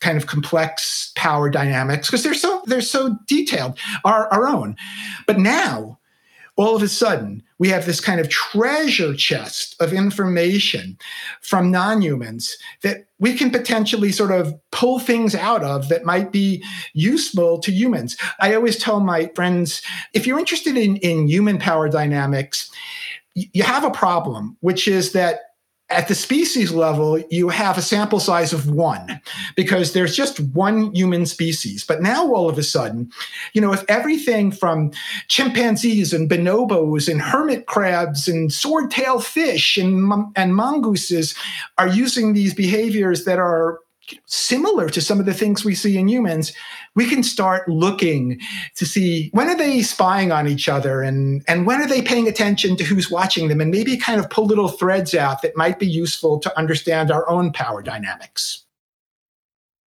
kind 0.00 0.16
of 0.16 0.26
complex 0.26 1.12
power 1.16 1.48
dynamics 1.48 2.08
because 2.08 2.22
they're 2.22 2.34
so 2.34 2.62
they're 2.66 2.80
so 2.80 3.16
detailed 3.26 3.78
our, 4.04 4.28
our 4.28 4.46
own 4.46 4.76
but 5.26 5.38
now 5.38 5.98
all 6.56 6.76
of 6.76 6.82
a 6.82 6.88
sudden 6.88 7.42
we 7.58 7.68
have 7.68 7.86
this 7.86 8.00
kind 8.00 8.20
of 8.20 8.28
treasure 8.28 9.14
chest 9.14 9.76
of 9.80 9.92
information 9.92 10.98
from 11.40 11.70
non-humans 11.70 12.56
that 12.82 13.06
we 13.18 13.34
can 13.34 13.50
potentially 13.50 14.10
sort 14.10 14.32
of 14.32 14.54
pull 14.72 14.98
things 14.98 15.34
out 15.34 15.62
of 15.62 15.88
that 15.88 16.04
might 16.04 16.32
be 16.32 16.64
useful 16.94 17.58
to 17.60 17.70
humans. 17.70 18.16
I 18.40 18.54
always 18.54 18.76
tell 18.76 19.00
my 19.00 19.30
friends 19.34 19.82
if 20.12 20.26
you're 20.26 20.38
interested 20.38 20.76
in, 20.76 20.96
in 20.96 21.28
human 21.28 21.58
power 21.58 21.88
dynamics 21.88 22.70
you 23.34 23.64
have 23.64 23.84
a 23.84 23.90
problem 23.90 24.56
which 24.60 24.86
is 24.86 25.12
that 25.12 25.40
at 25.94 26.08
the 26.08 26.14
species 26.14 26.72
level, 26.72 27.18
you 27.30 27.48
have 27.48 27.78
a 27.78 27.82
sample 27.82 28.20
size 28.20 28.52
of 28.52 28.70
one 28.70 29.20
because 29.56 29.92
there's 29.92 30.16
just 30.16 30.40
one 30.40 30.92
human 30.94 31.24
species. 31.24 31.84
But 31.84 32.02
now 32.02 32.32
all 32.32 32.48
of 32.48 32.58
a 32.58 32.62
sudden, 32.62 33.10
you 33.52 33.60
know, 33.60 33.72
if 33.72 33.84
everything 33.88 34.50
from 34.50 34.90
chimpanzees 35.28 36.12
and 36.12 36.28
bonobos 36.28 37.08
and 37.08 37.22
hermit 37.22 37.66
crabs 37.66 38.28
and 38.28 38.50
swordtail 38.50 39.22
fish 39.22 39.76
and, 39.76 40.12
and 40.36 40.54
mongooses 40.54 41.34
are 41.78 41.88
using 41.88 42.32
these 42.32 42.54
behaviors 42.54 43.24
that 43.24 43.38
are 43.38 43.80
similar 44.26 44.88
to 44.88 45.00
some 45.00 45.20
of 45.20 45.26
the 45.26 45.34
things 45.34 45.64
we 45.64 45.74
see 45.74 45.96
in 45.98 46.08
humans, 46.08 46.52
we 46.94 47.08
can 47.08 47.22
start 47.22 47.68
looking 47.68 48.40
to 48.76 48.86
see 48.86 49.30
when 49.32 49.48
are 49.48 49.56
they 49.56 49.82
spying 49.82 50.32
on 50.32 50.46
each 50.48 50.68
other 50.68 51.02
and, 51.02 51.42
and 51.48 51.66
when 51.66 51.80
are 51.80 51.88
they 51.88 52.02
paying 52.02 52.28
attention 52.28 52.76
to 52.76 52.84
who's 52.84 53.10
watching 53.10 53.48
them 53.48 53.60
and 53.60 53.70
maybe 53.70 53.96
kind 53.96 54.20
of 54.20 54.30
pull 54.30 54.46
little 54.46 54.68
threads 54.68 55.14
out 55.14 55.42
that 55.42 55.56
might 55.56 55.78
be 55.78 55.86
useful 55.86 56.38
to 56.40 56.58
understand 56.58 57.10
our 57.10 57.28
own 57.28 57.52
power 57.52 57.82
dynamics. 57.82 58.64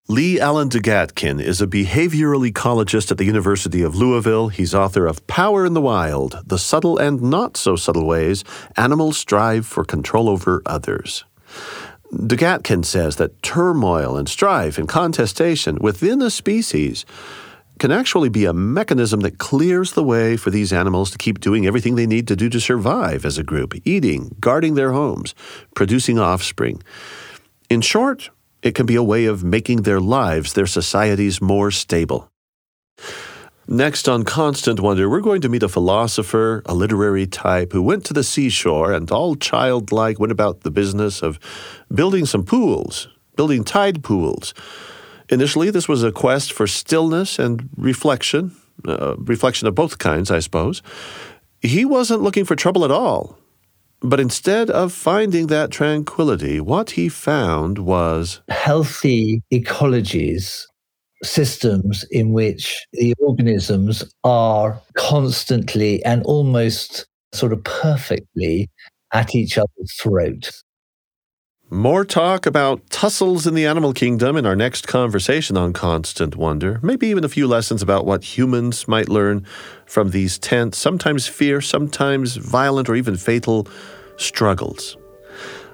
Lee 0.09 0.39
Alan 0.39 0.69
Dugatkin 0.69 1.41
is 1.41 1.61
a 1.61 1.67
behavioral 1.67 2.49
ecologist 2.49 3.11
at 3.11 3.17
the 3.17 3.25
University 3.25 3.81
of 3.81 3.93
Louisville. 3.93 4.47
He's 4.47 4.73
author 4.73 5.05
of 5.05 5.27
Power 5.27 5.65
in 5.65 5.73
the 5.73 5.81
Wild 5.81 6.39
The 6.45 6.57
Subtle 6.57 6.97
and 6.97 7.21
Not 7.21 7.57
So 7.57 7.75
Subtle 7.75 8.05
Ways 8.05 8.45
Animals 8.77 9.17
Strive 9.17 9.65
for 9.65 9.83
Control 9.83 10.29
Over 10.29 10.61
Others. 10.65 11.25
Dugatkin 12.13 12.85
says 12.85 13.17
that 13.17 13.41
turmoil 13.41 14.17
and 14.17 14.29
strife 14.29 14.77
and 14.77 14.87
contestation 14.87 15.77
within 15.81 16.21
a 16.21 16.29
species 16.29 17.05
can 17.79 17.91
actually 17.91 18.29
be 18.29 18.45
a 18.45 18.53
mechanism 18.53 19.19
that 19.19 19.37
clears 19.37 19.93
the 19.93 20.03
way 20.03 20.35
for 20.35 20.49
these 20.49 20.73
animals 20.73 21.11
to 21.11 21.17
keep 21.17 21.39
doing 21.39 21.67
everything 21.67 21.95
they 21.95 22.07
need 22.07 22.27
to 22.27 22.35
do 22.35 22.49
to 22.49 22.59
survive 22.59 23.25
as 23.25 23.37
a 23.37 23.43
group 23.43 23.73
eating, 23.85 24.35
guarding 24.39 24.73
their 24.73 24.93
homes, 24.93 25.35
producing 25.75 26.17
offspring. 26.17 26.81
In 27.69 27.81
short, 27.81 28.29
it 28.63 28.73
can 28.73 28.85
be 28.85 28.95
a 28.95 29.03
way 29.03 29.25
of 29.25 29.43
making 29.43 29.83
their 29.83 29.99
lives, 29.99 30.53
their 30.53 30.65
societies 30.65 31.41
more 31.41 31.69
stable. 31.69 32.31
Next 33.69 34.07
on 34.07 34.23
Constant 34.23 34.79
Wonder, 34.79 35.09
we're 35.09 35.19
going 35.19 35.41
to 35.41 35.49
meet 35.49 35.61
a 35.61 35.67
philosopher, 35.67 36.61
a 36.67 36.73
literary 36.73 37.27
type 37.27 37.73
who 37.73 37.81
went 37.81 38.05
to 38.05 38.13
the 38.13 38.23
seashore 38.23 38.93
and 38.93 39.11
all 39.11 39.35
childlike 39.35 40.21
went 40.21 40.31
about 40.31 40.61
the 40.61 40.71
business 40.71 41.21
of 41.21 41.37
building 41.93 42.25
some 42.25 42.45
pools, 42.45 43.09
building 43.35 43.65
tide 43.65 44.05
pools. 44.05 44.53
Initially, 45.27 45.69
this 45.69 45.89
was 45.89 46.01
a 46.01 46.13
quest 46.13 46.53
for 46.53 46.65
stillness 46.65 47.39
and 47.39 47.67
reflection, 47.75 48.55
uh, 48.87 49.17
reflection 49.17 49.67
of 49.67 49.75
both 49.75 49.97
kinds, 49.97 50.31
I 50.31 50.39
suppose. 50.39 50.81
He 51.61 51.83
wasn't 51.83 52.21
looking 52.21 52.45
for 52.45 52.55
trouble 52.55 52.85
at 52.85 52.91
all. 52.91 53.37
But 53.99 54.21
instead 54.21 54.69
of 54.69 54.93
finding 54.93 55.47
that 55.47 55.71
tranquility, 55.71 56.61
what 56.61 56.91
he 56.91 57.09
found 57.09 57.79
was 57.79 58.39
healthy 58.47 59.41
ecologies 59.51 60.67
systems 61.23 62.05
in 62.11 62.31
which 62.31 62.85
the 62.93 63.13
organisms 63.19 64.03
are 64.23 64.81
constantly 64.95 66.03
and 66.05 66.23
almost 66.23 67.07
sort 67.33 67.53
of 67.53 67.63
perfectly 67.63 68.69
at 69.13 69.35
each 69.35 69.57
other's 69.57 69.93
throat. 69.99 70.51
More 71.69 72.05
talk 72.05 72.45
about 72.45 72.89
tussles 72.89 73.45
in 73.45 73.53
the 73.53 73.65
animal 73.65 73.91
kingdom 73.91 74.37
in 74.37 74.45
our 74.45 74.55
next 74.55 74.87
conversation 74.87 75.57
on 75.57 75.73
Constant 75.73 76.37
Wonder. 76.37 76.79
Maybe 76.81 77.07
even 77.07 77.25
a 77.25 77.29
few 77.29 77.45
lessons 77.45 77.81
about 77.81 78.05
what 78.05 78.37
humans 78.37 78.87
might 78.87 79.09
learn 79.09 79.45
from 79.85 80.11
these 80.11 80.39
tense, 80.39 80.77
sometimes 80.77 81.27
fierce, 81.27 81.67
sometimes 81.67 82.37
violent, 82.37 82.87
or 82.87 82.95
even 82.95 83.17
fatal 83.17 83.67
struggles. 84.15 84.95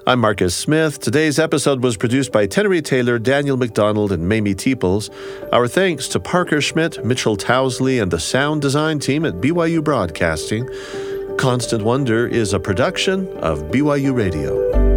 I'm 0.06 0.20
Marcus 0.20 0.54
Smart. 0.54 0.96
Today's 0.96 1.40
episode 1.40 1.82
was 1.82 1.96
produced 1.96 2.34
by 2.34 2.46
Tenery 2.46 2.84
Taylor, 2.84 3.18
Daniel 3.18 3.56
McDonald, 3.56 4.12
and 4.12 4.28
Mamie 4.28 4.54
Teeples. 4.54 5.10
Our 5.54 5.66
thanks 5.66 6.10
to 6.10 6.20
Parker 6.20 6.60
Schmidt, 6.60 7.06
Mitchell 7.06 7.38
Towsley, 7.38 8.02
and 8.02 8.12
the 8.12 8.20
sound 8.20 8.62
design 8.62 9.00
team 9.00 9.24
at 9.24 9.36
BYU 9.36 9.82
Broadcasting. 9.82 10.68
Constant 11.38 11.84
Wonder 11.84 12.28
is 12.28 12.52
a 12.52 12.60
production 12.60 13.30
of 13.38 13.60
BYU 13.72 14.14
Radio. 14.14 14.93